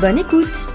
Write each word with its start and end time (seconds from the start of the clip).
Bonne 0.00 0.18
écoute 0.18 0.66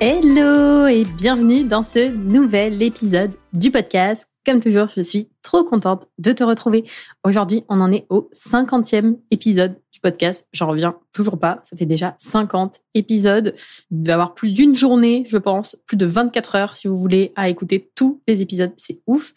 Hello 0.00 0.88
et 0.88 1.04
bienvenue 1.04 1.62
dans 1.62 1.84
ce 1.84 2.10
nouvel 2.10 2.82
épisode 2.82 3.30
du 3.52 3.70
podcast. 3.70 4.28
Comme 4.44 4.58
toujours, 4.58 4.88
je 4.96 5.02
suis 5.02 5.30
trop 5.42 5.62
contente 5.62 6.08
de 6.18 6.32
te 6.32 6.42
retrouver. 6.42 6.84
Aujourd'hui, 7.22 7.64
on 7.68 7.80
en 7.80 7.92
est 7.92 8.06
au 8.10 8.30
50e 8.34 9.18
épisode 9.30 9.76
du 9.92 10.00
podcast. 10.00 10.48
J'en 10.52 10.66
reviens 10.66 10.98
toujours 11.12 11.38
pas. 11.38 11.60
Ça 11.62 11.76
fait 11.76 11.86
déjà 11.86 12.16
50 12.18 12.80
épisodes. 12.94 13.54
Il 13.92 14.06
va 14.06 14.10
y 14.10 14.12
avoir 14.12 14.34
plus 14.34 14.50
d'une 14.50 14.74
journée, 14.74 15.24
je 15.28 15.38
pense, 15.38 15.76
plus 15.86 15.96
de 15.96 16.06
24 16.06 16.54
heures 16.56 16.76
si 16.76 16.88
vous 16.88 16.96
voulez 16.96 17.32
à 17.36 17.48
écouter 17.48 17.90
tous 17.94 18.20
les 18.26 18.42
épisodes. 18.42 18.72
C'est 18.76 19.02
ouf. 19.06 19.34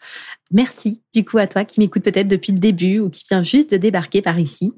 Merci 0.52 1.03
du 1.14 1.23
coup 1.23 1.38
à 1.38 1.45
toi 1.45 1.64
qui 1.64 1.80
m'écoute 1.80 2.03
peut-être 2.03 2.27
depuis 2.27 2.53
le 2.53 2.59
début 2.59 2.99
ou 2.99 3.09
qui 3.09 3.23
vient 3.30 3.44
juste 3.44 3.72
de 3.72 3.77
débarquer 3.77 4.22
par 4.22 4.39
ici. 4.39 4.73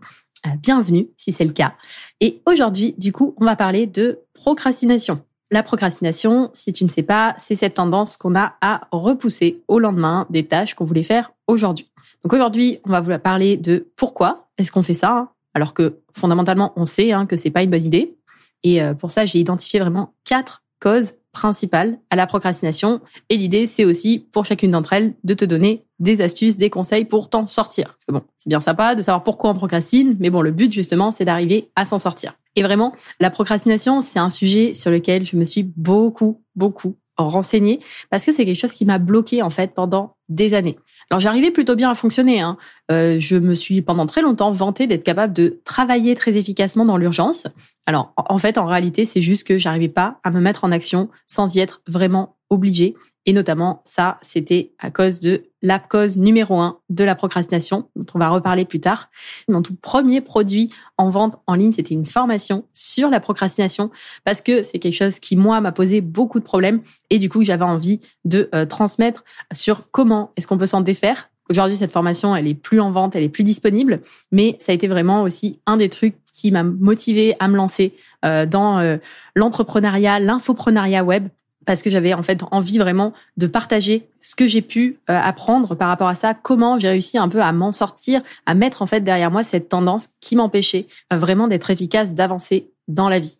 Euh, 0.45 0.49
bienvenue 0.61 1.07
si 1.17 1.31
c'est 1.31 1.45
le 1.45 1.53
cas. 1.53 1.73
Et 2.19 2.41
aujourd'hui, 2.45 2.95
du 2.97 3.11
coup, 3.11 3.33
on 3.37 3.45
va 3.45 3.55
parler 3.55 3.87
de 3.87 4.19
procrastination. 4.33 5.21
La 5.51 5.63
procrastination, 5.63 6.49
si 6.53 6.73
tu 6.73 6.83
ne 6.83 6.89
sais 6.89 7.03
pas, 7.03 7.35
c'est 7.37 7.55
cette 7.55 7.75
tendance 7.75 8.17
qu'on 8.17 8.35
a 8.35 8.55
à 8.61 8.87
repousser 8.91 9.61
au 9.67 9.79
lendemain 9.79 10.25
des 10.29 10.45
tâches 10.45 10.73
qu'on 10.73 10.85
voulait 10.85 11.03
faire 11.03 11.31
aujourd'hui. 11.47 11.89
Donc 12.23 12.33
aujourd'hui, 12.33 12.79
on 12.85 12.89
va 12.89 13.01
vous 13.01 13.17
parler 13.19 13.55
de 13.55 13.87
pourquoi 13.95 14.47
est-ce 14.57 14.71
qu'on 14.71 14.83
fait 14.83 14.93
ça, 14.93 15.11
hein, 15.11 15.29
alors 15.53 15.73
que 15.73 15.99
fondamentalement, 16.13 16.73
on 16.75 16.85
sait 16.85 17.11
hein, 17.11 17.25
que 17.25 17.37
c'est 17.37 17.51
pas 17.51 17.63
une 17.63 17.69
bonne 17.69 17.85
idée. 17.85 18.17
Et 18.63 18.81
euh, 18.81 18.93
pour 18.93 19.11
ça, 19.11 19.25
j'ai 19.25 19.39
identifié 19.39 19.79
vraiment 19.79 20.13
quatre 20.23 20.63
causes 20.79 21.13
principales 21.31 21.99
à 22.09 22.15
la 22.15 22.27
procrastination. 22.27 23.01
Et 23.29 23.37
l'idée, 23.37 23.65
c'est 23.67 23.85
aussi 23.85 24.27
pour 24.31 24.45
chacune 24.45 24.71
d'entre 24.71 24.93
elles 24.93 25.13
de 25.23 25.33
te 25.33 25.45
donner 25.45 25.85
des 26.03 26.21
astuces, 26.21 26.57
des 26.57 26.69
conseils 26.69 27.05
pour 27.05 27.29
t'en 27.29 27.47
sortir. 27.47 27.85
Parce 27.87 28.05
que 28.05 28.11
bon, 28.11 28.21
c'est 28.37 28.49
bien 28.49 28.61
sympa 28.61 28.93
de 28.93 29.01
savoir 29.01 29.23
pourquoi 29.23 29.49
on 29.49 29.53
procrastine, 29.55 30.15
mais 30.19 30.29
bon, 30.29 30.41
le 30.41 30.51
but 30.51 30.71
justement, 30.71 31.11
c'est 31.11 31.25
d'arriver 31.25 31.69
à 31.75 31.85
s'en 31.85 31.97
sortir. 31.97 32.33
Et 32.55 32.61
vraiment, 32.61 32.93
la 33.19 33.31
procrastination, 33.31 34.01
c'est 34.01 34.19
un 34.19 34.29
sujet 34.29 34.73
sur 34.73 34.91
lequel 34.91 35.23
je 35.23 35.35
me 35.37 35.45
suis 35.45 35.63
beaucoup, 35.63 36.43
beaucoup 36.55 36.97
renseignée 37.17 37.79
parce 38.09 38.25
que 38.25 38.31
c'est 38.31 38.45
quelque 38.45 38.59
chose 38.59 38.73
qui 38.73 38.85
m'a 38.85 38.97
bloqué 38.97 39.41
en 39.41 39.49
fait 39.49 39.73
pendant 39.73 40.15
des 40.29 40.53
années. 40.55 40.77
Alors 41.09 41.19
j'arrivais 41.19 41.51
plutôt 41.51 41.75
bien 41.75 41.91
à 41.91 41.95
fonctionner. 41.95 42.41
Hein. 42.41 42.57
Euh, 42.91 43.19
je 43.19 43.35
me 43.35 43.53
suis 43.53 43.81
pendant 43.81 44.05
très 44.07 44.21
longtemps 44.21 44.51
vantée 44.51 44.87
d'être 44.87 45.03
capable 45.03 45.31
de 45.31 45.61
travailler 45.63 46.15
très 46.15 46.37
efficacement 46.37 46.85
dans 46.85 46.97
l'urgence. 46.97 47.47
Alors 47.85 48.13
en 48.17 48.37
fait, 48.37 48.57
en 48.57 48.65
réalité, 48.65 49.05
c'est 49.05 49.21
juste 49.21 49.45
que 49.45 49.57
j'arrivais 49.57 49.89
pas 49.89 50.19
à 50.23 50.31
me 50.31 50.39
mettre 50.39 50.63
en 50.63 50.71
action 50.71 51.09
sans 51.27 51.55
y 51.55 51.59
être 51.59 51.81
vraiment 51.87 52.35
obligée. 52.49 52.95
Et 53.25 53.33
notamment, 53.33 53.81
ça, 53.85 54.17
c'était 54.21 54.73
à 54.79 54.91
cause 54.91 55.19
de 55.19 55.45
la 55.61 55.79
cause 55.79 56.17
numéro 56.17 56.59
un 56.59 56.79
de 56.89 57.03
la 57.05 57.15
procrastination, 57.15 57.87
dont 57.95 58.05
on 58.13 58.19
va 58.19 58.29
reparler 58.29 58.65
plus 58.65 58.81
tard. 58.81 59.09
Mon 59.47 59.61
tout 59.61 59.75
premier 59.75 60.19
produit 60.19 60.73
en 60.97 61.09
vente 61.09 61.37
en 61.47 61.55
ligne, 61.55 61.71
c'était 61.71 61.93
une 61.93 62.05
formation 62.05 62.65
sur 62.73 63.09
la 63.09 63.21
procrastination, 63.21 63.91
parce 64.25 64.41
que 64.41 64.61
c'est 64.61 64.79
quelque 64.79 64.95
chose 64.95 65.19
qui, 65.19 65.37
moi, 65.37 65.61
m'a 65.61 65.71
posé 65.71 66.01
beaucoup 66.01 66.39
de 66.39 66.43
problèmes. 66.43 66.81
Et 67.09 67.17
du 67.17 67.29
coup, 67.29 67.45
j'avais 67.45 67.63
envie 67.63 68.01
de 68.25 68.49
euh, 68.53 68.65
transmettre 68.65 69.23
sur 69.53 69.89
comment 69.91 70.31
est-ce 70.35 70.47
qu'on 70.47 70.57
peut 70.57 70.65
s'en 70.65 70.81
défaire. 70.81 71.29
Aujourd'hui, 71.49 71.77
cette 71.77 71.91
formation, 71.91 72.35
elle 72.35 72.47
est 72.47 72.55
plus 72.55 72.79
en 72.79 72.91
vente, 72.91 73.15
elle 73.15 73.23
est 73.23 73.29
plus 73.29 73.43
disponible, 73.43 74.01
mais 74.31 74.55
ça 74.59 74.71
a 74.71 74.75
été 74.75 74.87
vraiment 74.87 75.23
aussi 75.23 75.59
un 75.65 75.77
des 75.77 75.89
trucs 75.89 76.15
qui 76.33 76.51
m'a 76.51 76.63
motivé 76.63 77.35
à 77.39 77.47
me 77.47 77.55
lancer 77.55 77.93
euh, 78.25 78.45
dans 78.45 78.79
euh, 78.79 78.97
l'entrepreneuriat, 79.35 80.19
l'infoprenariat 80.19 81.03
web 81.03 81.27
parce 81.65 81.81
que 81.81 81.89
j'avais 81.89 82.13
en 82.13 82.23
fait 82.23 82.41
envie 82.51 82.77
vraiment 82.77 83.13
de 83.37 83.47
partager 83.47 84.07
ce 84.19 84.35
que 84.35 84.47
j'ai 84.47 84.61
pu 84.61 84.99
euh, 85.09 85.19
apprendre 85.19 85.75
par 85.75 85.87
rapport 85.87 86.07
à 86.07 86.15
ça, 86.15 86.33
comment 86.33 86.79
j'ai 86.79 86.89
réussi 86.89 87.17
un 87.17 87.29
peu 87.29 87.41
à 87.41 87.51
m'en 87.51 87.71
sortir, 87.71 88.21
à 88.45 88.53
mettre 88.53 88.81
en 88.81 88.85
fait 88.85 89.01
derrière 89.01 89.31
moi 89.31 89.43
cette 89.43 89.69
tendance 89.69 90.09
qui 90.19 90.35
m'empêchait 90.35 90.87
euh, 91.11 91.17
vraiment 91.17 91.47
d'être 91.47 91.69
efficace, 91.69 92.13
d'avancer 92.13 92.71
dans 92.87 93.09
la 93.09 93.19
vie. 93.19 93.37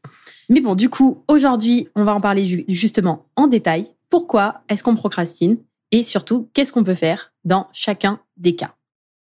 Mais 0.50 0.62
bon, 0.62 0.76
du 0.76 0.90
coup, 0.90 1.24
aujourd'hui, 1.28 1.90
on 1.96 2.04
va 2.04 2.14
en 2.14 2.22
parler 2.22 2.66
justement 2.68 3.26
en 3.36 3.48
détail. 3.48 3.88
Pourquoi 4.10 4.62
est-ce 4.70 4.84
qu'on 4.84 4.96
procrastine 4.96 5.58
et 5.92 6.04
surtout, 6.04 6.50
qu'est-ce 6.54 6.74
qu'on 6.74 6.84
peut 6.84 6.96
faire 6.96 7.34
dans 7.46 7.68
chacun 7.72 8.20
des 8.38 8.56
cas? 8.56 8.76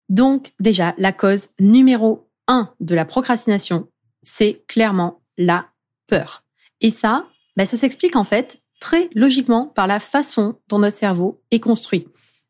Donc, 0.08 0.52
déjà, 0.58 0.94
la 0.98 1.12
cause 1.12 1.50
numéro 1.60 2.28
un 2.48 2.70
de 2.80 2.94
la 2.94 3.04
procrastination, 3.04 3.88
c'est 4.22 4.64
clairement 4.66 5.20
la 5.36 5.66
peur. 6.06 6.42
Et 6.80 6.90
ça, 6.90 7.26
bah, 7.56 7.66
ça 7.66 7.76
s'explique 7.76 8.16
en 8.16 8.24
fait 8.24 8.60
très 8.80 9.10
logiquement 9.14 9.66
par 9.74 9.86
la 9.86 10.00
façon 10.00 10.56
dont 10.68 10.78
notre 10.78 10.96
cerveau 10.96 11.40
est 11.50 11.60
construit. 11.60 12.06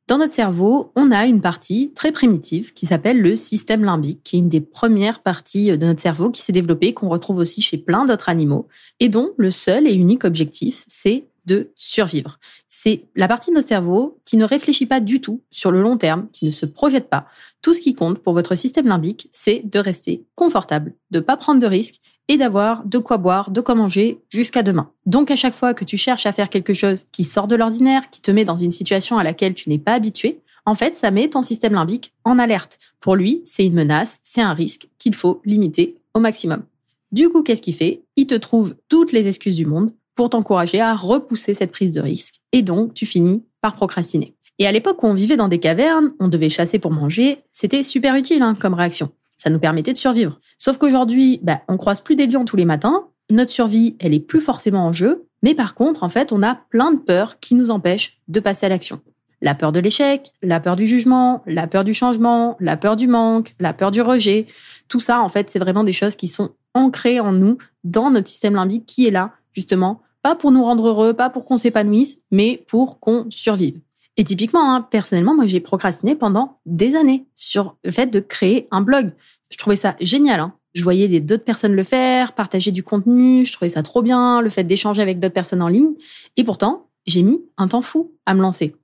Dans 0.08 0.16
notre 0.16 0.32
cerveau, 0.32 0.90
on 0.96 1.12
a 1.12 1.26
une 1.26 1.42
partie 1.42 1.92
très 1.94 2.12
primitive 2.12 2.72
qui 2.72 2.86
s'appelle 2.86 3.20
le 3.20 3.36
système 3.36 3.84
limbique, 3.84 4.22
qui 4.24 4.36
est 4.36 4.38
une 4.38 4.48
des 4.48 4.62
premières 4.62 5.20
parties 5.20 5.76
de 5.76 5.84
notre 5.84 6.00
cerveau 6.00 6.30
qui 6.30 6.40
s'est 6.40 6.52
développée, 6.52 6.94
qu'on 6.94 7.10
retrouve 7.10 7.36
aussi 7.36 7.60
chez 7.60 7.76
plein 7.76 8.06
d'autres 8.06 8.30
animaux, 8.30 8.68
et 9.00 9.10
dont 9.10 9.32
le 9.36 9.50
seul 9.50 9.86
et 9.86 9.92
unique 9.92 10.24
objectif, 10.24 10.82
c'est 10.88 11.26
de 11.44 11.72
survivre. 11.74 12.38
C'est 12.68 13.04
la 13.16 13.28
partie 13.28 13.50
de 13.50 13.56
notre 13.56 13.68
cerveau 13.68 14.18
qui 14.24 14.38
ne 14.38 14.44
réfléchit 14.44 14.86
pas 14.86 15.00
du 15.00 15.20
tout 15.20 15.42
sur 15.50 15.70
le 15.70 15.82
long 15.82 15.98
terme, 15.98 16.28
qui 16.32 16.46
ne 16.46 16.50
se 16.50 16.64
projette 16.64 17.10
pas. 17.10 17.26
Tout 17.60 17.74
ce 17.74 17.80
qui 17.80 17.94
compte 17.94 18.18
pour 18.20 18.32
votre 18.32 18.54
système 18.54 18.86
limbique, 18.86 19.28
c'est 19.30 19.62
de 19.64 19.78
rester 19.78 20.24
confortable, 20.36 20.94
de 21.10 21.20
pas 21.20 21.36
prendre 21.36 21.60
de 21.60 21.66
risques 21.66 22.00
et 22.28 22.36
d'avoir 22.36 22.84
de 22.84 22.98
quoi 22.98 23.16
boire, 23.16 23.50
de 23.50 23.60
quoi 23.60 23.74
manger 23.74 24.20
jusqu'à 24.30 24.62
demain. 24.62 24.90
Donc 25.06 25.30
à 25.30 25.36
chaque 25.36 25.54
fois 25.54 25.74
que 25.74 25.84
tu 25.84 25.96
cherches 25.96 26.26
à 26.26 26.32
faire 26.32 26.50
quelque 26.50 26.74
chose 26.74 27.06
qui 27.10 27.24
sort 27.24 27.48
de 27.48 27.56
l'ordinaire, 27.56 28.10
qui 28.10 28.20
te 28.20 28.30
met 28.30 28.44
dans 28.44 28.56
une 28.56 28.70
situation 28.70 29.18
à 29.18 29.24
laquelle 29.24 29.54
tu 29.54 29.68
n'es 29.68 29.78
pas 29.78 29.94
habitué, 29.94 30.40
en 30.66 30.74
fait, 30.74 30.96
ça 30.96 31.10
met 31.10 31.28
ton 31.28 31.40
système 31.40 31.72
limbique 31.72 32.12
en 32.24 32.38
alerte. 32.38 32.78
Pour 33.00 33.16
lui, 33.16 33.40
c'est 33.44 33.64
une 33.64 33.72
menace, 33.72 34.20
c'est 34.22 34.42
un 34.42 34.52
risque 34.52 34.88
qu'il 34.98 35.14
faut 35.14 35.40
limiter 35.46 35.96
au 36.12 36.20
maximum. 36.20 36.62
Du 37.10 37.30
coup, 37.30 37.42
qu'est-ce 37.42 37.62
qu'il 37.62 37.74
fait? 37.74 38.02
Il 38.16 38.26
te 38.26 38.34
trouve 38.34 38.74
toutes 38.90 39.12
les 39.12 39.28
excuses 39.28 39.56
du 39.56 39.64
monde 39.64 39.94
pour 40.14 40.28
t'encourager 40.28 40.80
à 40.80 40.94
repousser 40.94 41.54
cette 41.54 41.72
prise 41.72 41.92
de 41.92 42.02
risque. 42.02 42.42
Et 42.52 42.60
donc, 42.60 42.92
tu 42.92 43.06
finis 43.06 43.44
par 43.62 43.76
procrastiner. 43.76 44.34
Et 44.58 44.66
à 44.66 44.72
l'époque 44.72 45.02
où 45.02 45.06
on 45.06 45.14
vivait 45.14 45.36
dans 45.38 45.48
des 45.48 45.60
cavernes, 45.60 46.12
on 46.20 46.28
devait 46.28 46.50
chasser 46.50 46.78
pour 46.78 46.90
manger, 46.90 47.38
c'était 47.50 47.82
super 47.82 48.14
utile 48.14 48.42
hein, 48.42 48.54
comme 48.54 48.74
réaction. 48.74 49.10
Ça 49.38 49.50
nous 49.50 49.58
permettait 49.58 49.92
de 49.92 49.98
survivre. 49.98 50.40
Sauf 50.58 50.78
qu'aujourd'hui, 50.78 51.40
bah, 51.42 51.62
on 51.68 51.76
croise 51.76 52.00
plus 52.00 52.16
des 52.16 52.26
lions 52.26 52.44
tous 52.44 52.56
les 52.56 52.64
matins. 52.64 53.06
Notre 53.30 53.50
survie, 53.50 53.96
elle 54.00 54.12
est 54.12 54.20
plus 54.20 54.40
forcément 54.40 54.84
en 54.84 54.92
jeu. 54.92 55.24
Mais 55.42 55.54
par 55.54 55.74
contre, 55.74 56.02
en 56.02 56.08
fait, 56.08 56.32
on 56.32 56.42
a 56.42 56.56
plein 56.70 56.92
de 56.92 56.98
peurs 56.98 57.38
qui 57.38 57.54
nous 57.54 57.70
empêchent 57.70 58.18
de 58.26 58.40
passer 58.40 58.66
à 58.66 58.68
l'action. 58.68 59.00
La 59.40 59.54
peur 59.54 59.70
de 59.70 59.78
l'échec, 59.78 60.32
la 60.42 60.58
peur 60.58 60.74
du 60.74 60.88
jugement, 60.88 61.42
la 61.46 61.68
peur 61.68 61.84
du 61.84 61.94
changement, 61.94 62.56
la 62.58 62.76
peur 62.76 62.96
du 62.96 63.06
manque, 63.06 63.54
la 63.60 63.72
peur 63.72 63.92
du 63.92 64.02
rejet. 64.02 64.46
Tout 64.88 64.98
ça, 64.98 65.20
en 65.20 65.28
fait, 65.28 65.48
c'est 65.48 65.60
vraiment 65.60 65.84
des 65.84 65.92
choses 65.92 66.16
qui 66.16 66.26
sont 66.26 66.50
ancrées 66.74 67.20
en 67.20 67.32
nous, 67.32 67.58
dans 67.84 68.10
notre 68.10 68.26
système 68.26 68.54
limbique 68.54 68.86
qui 68.86 69.06
est 69.06 69.12
là, 69.12 69.32
justement, 69.52 70.00
pas 70.22 70.34
pour 70.34 70.50
nous 70.50 70.64
rendre 70.64 70.88
heureux, 70.88 71.14
pas 71.14 71.30
pour 71.30 71.44
qu'on 71.44 71.56
s'épanouisse, 71.56 72.22
mais 72.32 72.64
pour 72.66 72.98
qu'on 72.98 73.26
survive. 73.30 73.80
Et 74.18 74.24
typiquement, 74.24 74.74
hein, 74.74 74.82
personnellement, 74.82 75.34
moi, 75.34 75.46
j'ai 75.46 75.60
procrastiné 75.60 76.16
pendant 76.16 76.58
des 76.66 76.96
années 76.96 77.26
sur 77.36 77.76
le 77.84 77.92
fait 77.92 78.08
de 78.08 78.18
créer 78.18 78.66
un 78.72 78.80
blog. 78.80 79.12
Je 79.48 79.56
trouvais 79.56 79.76
ça 79.76 79.94
génial. 80.00 80.40
Hein. 80.40 80.54
Je 80.74 80.82
voyais 80.82 81.20
d'autres 81.20 81.44
personnes 81.44 81.74
le 81.74 81.84
faire, 81.84 82.32
partager 82.32 82.72
du 82.72 82.82
contenu. 82.82 83.44
Je 83.44 83.52
trouvais 83.52 83.68
ça 83.70 83.82
trop 83.84 84.02
bien, 84.02 84.42
le 84.42 84.50
fait 84.50 84.64
d'échanger 84.64 85.00
avec 85.00 85.20
d'autres 85.20 85.34
personnes 85.34 85.62
en 85.62 85.68
ligne. 85.68 85.92
Et 86.36 86.42
pourtant, 86.42 86.88
j'ai 87.06 87.22
mis 87.22 87.40
un 87.58 87.68
temps 87.68 87.80
fou 87.80 88.12
à 88.26 88.34
me 88.34 88.42
lancer. 88.42 88.74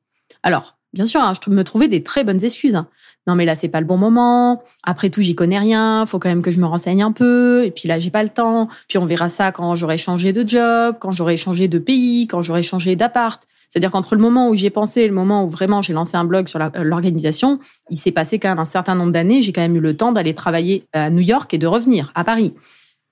Alors, 0.44 0.78
bien 0.92 1.04
sûr, 1.04 1.20
hein, 1.20 1.32
je 1.44 1.50
me 1.50 1.64
trouvais 1.64 1.88
des 1.88 2.04
très 2.04 2.22
bonnes 2.22 2.42
excuses. 2.44 2.80
Non, 3.26 3.34
mais 3.34 3.44
là, 3.44 3.56
c'est 3.56 3.68
pas 3.68 3.80
le 3.80 3.86
bon 3.86 3.96
moment. 3.96 4.62
Après 4.84 5.10
tout, 5.10 5.20
j'y 5.20 5.34
connais 5.34 5.58
rien. 5.58 6.06
Faut 6.06 6.20
quand 6.20 6.28
même 6.28 6.42
que 6.42 6.52
je 6.52 6.60
me 6.60 6.66
renseigne 6.66 7.02
un 7.02 7.12
peu. 7.12 7.64
Et 7.64 7.72
puis 7.72 7.88
là, 7.88 7.98
j'ai 7.98 8.10
pas 8.10 8.22
le 8.22 8.28
temps. 8.28 8.68
Puis 8.86 8.98
on 8.98 9.04
verra 9.04 9.28
ça 9.28 9.50
quand 9.50 9.74
j'aurai 9.74 9.98
changé 9.98 10.32
de 10.32 10.48
job, 10.48 10.96
quand 11.00 11.10
j'aurai 11.10 11.36
changé 11.36 11.66
de 11.66 11.80
pays, 11.80 12.28
quand 12.28 12.40
j'aurai 12.40 12.62
changé 12.62 12.94
d'appart. 12.94 13.44
C'est-à-dire 13.74 13.90
qu'entre 13.90 14.14
le 14.14 14.20
moment 14.20 14.50
où 14.50 14.54
j'y 14.54 14.66
ai 14.66 14.70
pensé 14.70 15.00
et 15.00 15.08
le 15.08 15.14
moment 15.14 15.42
où 15.42 15.48
vraiment 15.48 15.82
j'ai 15.82 15.92
lancé 15.92 16.16
un 16.16 16.22
blog 16.22 16.46
sur 16.46 16.60
euh, 16.60 16.68
l'organisation, 16.84 17.58
il 17.90 17.96
s'est 17.96 18.12
passé 18.12 18.38
quand 18.38 18.48
même 18.48 18.60
un 18.60 18.64
certain 18.64 18.94
nombre 18.94 19.10
d'années. 19.10 19.42
J'ai 19.42 19.52
quand 19.52 19.62
même 19.62 19.74
eu 19.74 19.80
le 19.80 19.96
temps 19.96 20.12
d'aller 20.12 20.32
travailler 20.32 20.84
à 20.92 21.10
New 21.10 21.22
York 21.22 21.52
et 21.52 21.58
de 21.58 21.66
revenir 21.66 22.12
à 22.14 22.22
Paris. 22.22 22.54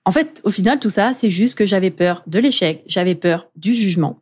En 0.05 0.13
fait, 0.13 0.39
au 0.45 0.49
final, 0.49 0.79
tout 0.79 0.87
ça, 0.87 1.11
c'est 1.11 1.29
juste 1.29 1.57
que 1.57 1.65
j'avais 1.65 1.89
peur 1.89 2.23
de 2.27 2.39
l'échec, 2.39 2.81
j'avais 2.87 3.13
peur 3.13 3.49
du 3.57 3.73
jugement. 3.73 4.21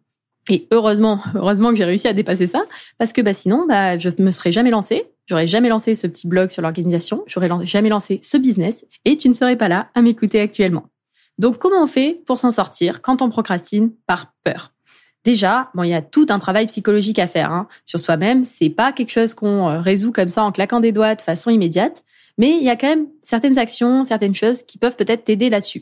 Et 0.49 0.67
heureusement, 0.71 1.21
heureusement 1.35 1.69
que 1.69 1.75
j'ai 1.75 1.85
réussi 1.85 2.07
à 2.07 2.13
dépasser 2.13 2.47
ça, 2.47 2.63
parce 2.97 3.13
que 3.13 3.21
bah, 3.21 3.33
sinon, 3.33 3.67
bah, 3.67 3.99
je 3.99 4.09
me 4.17 4.31
serais 4.31 4.51
jamais 4.51 4.71
lancée. 4.71 5.11
J'aurais 5.27 5.45
jamais 5.45 5.69
lancé 5.69 5.93
ce 5.93 6.07
petit 6.07 6.27
blog 6.27 6.49
sur 6.49 6.63
l'organisation, 6.63 7.23
j'aurais 7.27 7.49
jamais 7.65 7.89
lancé 7.89 8.19
ce 8.23 8.37
business, 8.37 8.87
et 9.05 9.15
tu 9.15 9.29
ne 9.29 9.33
serais 9.33 9.57
pas 9.57 9.67
là 9.67 9.89
à 9.93 10.01
m'écouter 10.01 10.41
actuellement. 10.41 10.85
Donc, 11.37 11.59
comment 11.59 11.83
on 11.83 11.87
fait 11.87 12.19
pour 12.25 12.39
s'en 12.39 12.49
sortir 12.49 13.03
quand 13.03 13.21
on 13.21 13.29
procrastine 13.29 13.91
par 14.07 14.33
peur? 14.43 14.71
Déjà, 15.23 15.69
bon, 15.75 15.83
il 15.83 15.89
y 15.89 15.93
a 15.93 16.01
tout 16.01 16.25
un 16.29 16.39
travail 16.39 16.65
psychologique 16.65 17.19
à 17.19 17.27
faire 17.27 17.51
hein. 17.51 17.67
sur 17.85 17.99
soi-même. 17.99 18.43
C'est 18.43 18.69
pas 18.69 18.91
quelque 18.91 19.11
chose 19.11 19.33
qu'on 19.33 19.69
euh, 19.69 19.79
résout 19.79 20.11
comme 20.11 20.29
ça 20.29 20.43
en 20.43 20.51
claquant 20.51 20.79
des 20.79 20.91
doigts 20.91 21.15
de 21.15 21.21
façon 21.21 21.51
immédiate, 21.51 22.03
mais 22.37 22.57
il 22.57 22.63
y 22.63 22.69
a 22.69 22.75
quand 22.75 22.87
même 22.87 23.07
certaines 23.21 23.59
actions, 23.59 24.03
certaines 24.03 24.33
choses 24.33 24.63
qui 24.63 24.77
peuvent 24.77 24.95
peut-être 24.95 25.23
t'aider 25.23 25.49
là-dessus. 25.49 25.81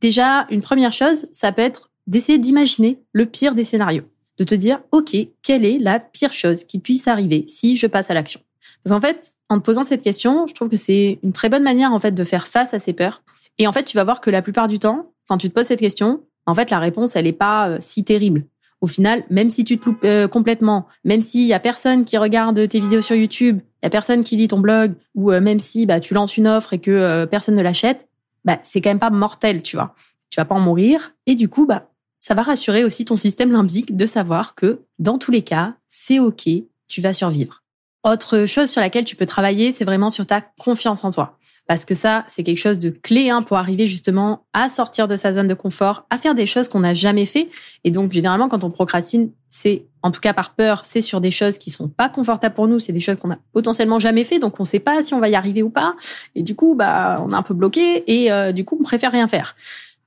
Déjà, 0.00 0.46
une 0.50 0.62
première 0.62 0.92
chose, 0.92 1.26
ça 1.32 1.52
peut 1.52 1.62
être 1.62 1.90
d'essayer 2.06 2.38
d'imaginer 2.38 2.98
le 3.12 3.26
pire 3.26 3.54
des 3.54 3.64
scénarios, 3.64 4.04
de 4.38 4.44
te 4.44 4.54
dire, 4.54 4.80
OK, 4.90 5.14
quelle 5.42 5.64
est 5.64 5.78
la 5.78 6.00
pire 6.00 6.32
chose 6.32 6.64
qui 6.64 6.78
puisse 6.78 7.06
arriver 7.08 7.44
si 7.48 7.76
je 7.76 7.86
passe 7.86 8.10
à 8.10 8.14
l'action? 8.14 8.40
Parce 8.82 8.94
qu'en 8.94 9.06
fait, 9.06 9.34
en 9.48 9.58
te 9.58 9.64
posant 9.64 9.84
cette 9.84 10.02
question, 10.02 10.46
je 10.46 10.54
trouve 10.54 10.68
que 10.68 10.76
c'est 10.76 11.18
une 11.22 11.32
très 11.32 11.48
bonne 11.48 11.62
manière 11.62 11.92
en 11.92 12.00
fait 12.00 12.12
de 12.12 12.24
faire 12.24 12.48
face 12.48 12.74
à 12.74 12.78
ces 12.78 12.92
peurs. 12.92 13.22
Et 13.58 13.66
en 13.66 13.72
fait, 13.72 13.84
tu 13.84 13.96
vas 13.96 14.04
voir 14.04 14.20
que 14.20 14.30
la 14.30 14.42
plupart 14.42 14.66
du 14.66 14.78
temps, 14.78 15.12
quand 15.28 15.38
tu 15.38 15.48
te 15.48 15.54
poses 15.54 15.66
cette 15.66 15.78
question, 15.78 16.22
en 16.46 16.54
fait, 16.54 16.70
la 16.70 16.80
réponse, 16.80 17.14
elle 17.14 17.26
n'est 17.26 17.32
pas 17.32 17.68
euh, 17.68 17.78
si 17.80 18.02
terrible. 18.02 18.44
Au 18.82 18.86
final, 18.86 19.24
même 19.30 19.48
si 19.48 19.64
tu 19.64 19.78
te 19.78 19.86
loupes 19.86 20.04
euh, 20.04 20.28
complètement, 20.28 20.86
même 21.04 21.22
s'il 21.22 21.46
y 21.46 21.54
a 21.54 21.60
personne 21.60 22.04
qui 22.04 22.18
regarde 22.18 22.68
tes 22.68 22.80
vidéos 22.80 23.00
sur 23.00 23.16
YouTube, 23.16 23.60
il 23.62 23.84
y 23.84 23.86
a 23.86 23.90
personne 23.90 24.24
qui 24.24 24.36
lit 24.36 24.48
ton 24.48 24.60
blog, 24.60 24.92
ou 25.14 25.32
euh, 25.32 25.40
même 25.40 25.60
si 25.60 25.86
bah, 25.86 26.00
tu 26.00 26.12
lances 26.12 26.36
une 26.36 26.46
offre 26.46 26.74
et 26.74 26.78
que 26.78 27.24
personne 27.24 27.54
ne 27.54 27.62
l'achète, 27.62 28.08
bah, 28.44 28.58
c'est 28.62 28.82
quand 28.82 28.90
même 28.90 28.98
pas 28.98 29.10
mortel, 29.10 29.62
tu 29.62 29.76
vois. 29.76 29.94
Tu 30.30 30.36
vas 30.38 30.44
pas 30.44 30.54
en 30.54 30.60
mourir. 30.60 31.14
Et 31.26 31.34
du 31.34 31.48
coup, 31.48 31.64
bah, 31.64 31.88
ça 32.20 32.34
va 32.34 32.42
rassurer 32.42 32.84
aussi 32.84 33.04
ton 33.04 33.16
système 33.16 33.52
limbique 33.52 33.96
de 33.96 34.06
savoir 34.06 34.54
que 34.54 34.82
dans 34.98 35.18
tous 35.18 35.30
les 35.30 35.42
cas, 35.42 35.74
c'est 35.88 36.18
OK, 36.18 36.48
tu 36.88 37.00
vas 37.00 37.12
survivre. 37.12 37.62
Autre 38.04 38.46
chose 38.46 38.70
sur 38.70 38.80
laquelle 38.80 39.04
tu 39.04 39.16
peux 39.16 39.26
travailler, 39.26 39.70
c'est 39.70 39.84
vraiment 39.84 40.10
sur 40.10 40.26
ta 40.26 40.40
confiance 40.40 41.04
en 41.04 41.10
toi. 41.10 41.38
Parce 41.72 41.86
que 41.86 41.94
ça, 41.94 42.26
c'est 42.28 42.42
quelque 42.42 42.58
chose 42.58 42.78
de 42.78 42.90
clé 42.90 43.30
hein, 43.30 43.40
pour 43.40 43.56
arriver 43.56 43.86
justement 43.86 44.44
à 44.52 44.68
sortir 44.68 45.06
de 45.06 45.16
sa 45.16 45.32
zone 45.32 45.48
de 45.48 45.54
confort, 45.54 46.04
à 46.10 46.18
faire 46.18 46.34
des 46.34 46.44
choses 46.44 46.68
qu'on 46.68 46.80
n'a 46.80 46.92
jamais 46.92 47.24
fait. 47.24 47.48
Et 47.82 47.90
donc, 47.90 48.12
généralement, 48.12 48.50
quand 48.50 48.62
on 48.62 48.70
procrastine, 48.70 49.30
c'est, 49.48 49.86
en 50.02 50.10
tout 50.10 50.20
cas 50.20 50.34
par 50.34 50.54
peur, 50.54 50.84
c'est 50.84 51.00
sur 51.00 51.22
des 51.22 51.30
choses 51.30 51.56
qui 51.56 51.70
sont 51.70 51.88
pas 51.88 52.10
confortables 52.10 52.54
pour 52.54 52.68
nous, 52.68 52.78
c'est 52.78 52.92
des 52.92 53.00
choses 53.00 53.16
qu'on 53.16 53.30
a 53.30 53.38
potentiellement 53.54 53.98
jamais 53.98 54.22
fait, 54.22 54.38
donc 54.38 54.60
on 54.60 54.64
sait 54.64 54.80
pas 54.80 55.00
si 55.00 55.14
on 55.14 55.18
va 55.18 55.30
y 55.30 55.34
arriver 55.34 55.62
ou 55.62 55.70
pas. 55.70 55.94
Et 56.34 56.42
du 56.42 56.54
coup, 56.54 56.74
bah, 56.74 57.22
on 57.24 57.32
est 57.32 57.36
un 57.36 57.42
peu 57.42 57.54
bloqué 57.54 58.04
et 58.06 58.30
euh, 58.30 58.52
du 58.52 58.66
coup, 58.66 58.76
on 58.78 58.84
préfère 58.84 59.10
rien 59.10 59.26
faire 59.26 59.56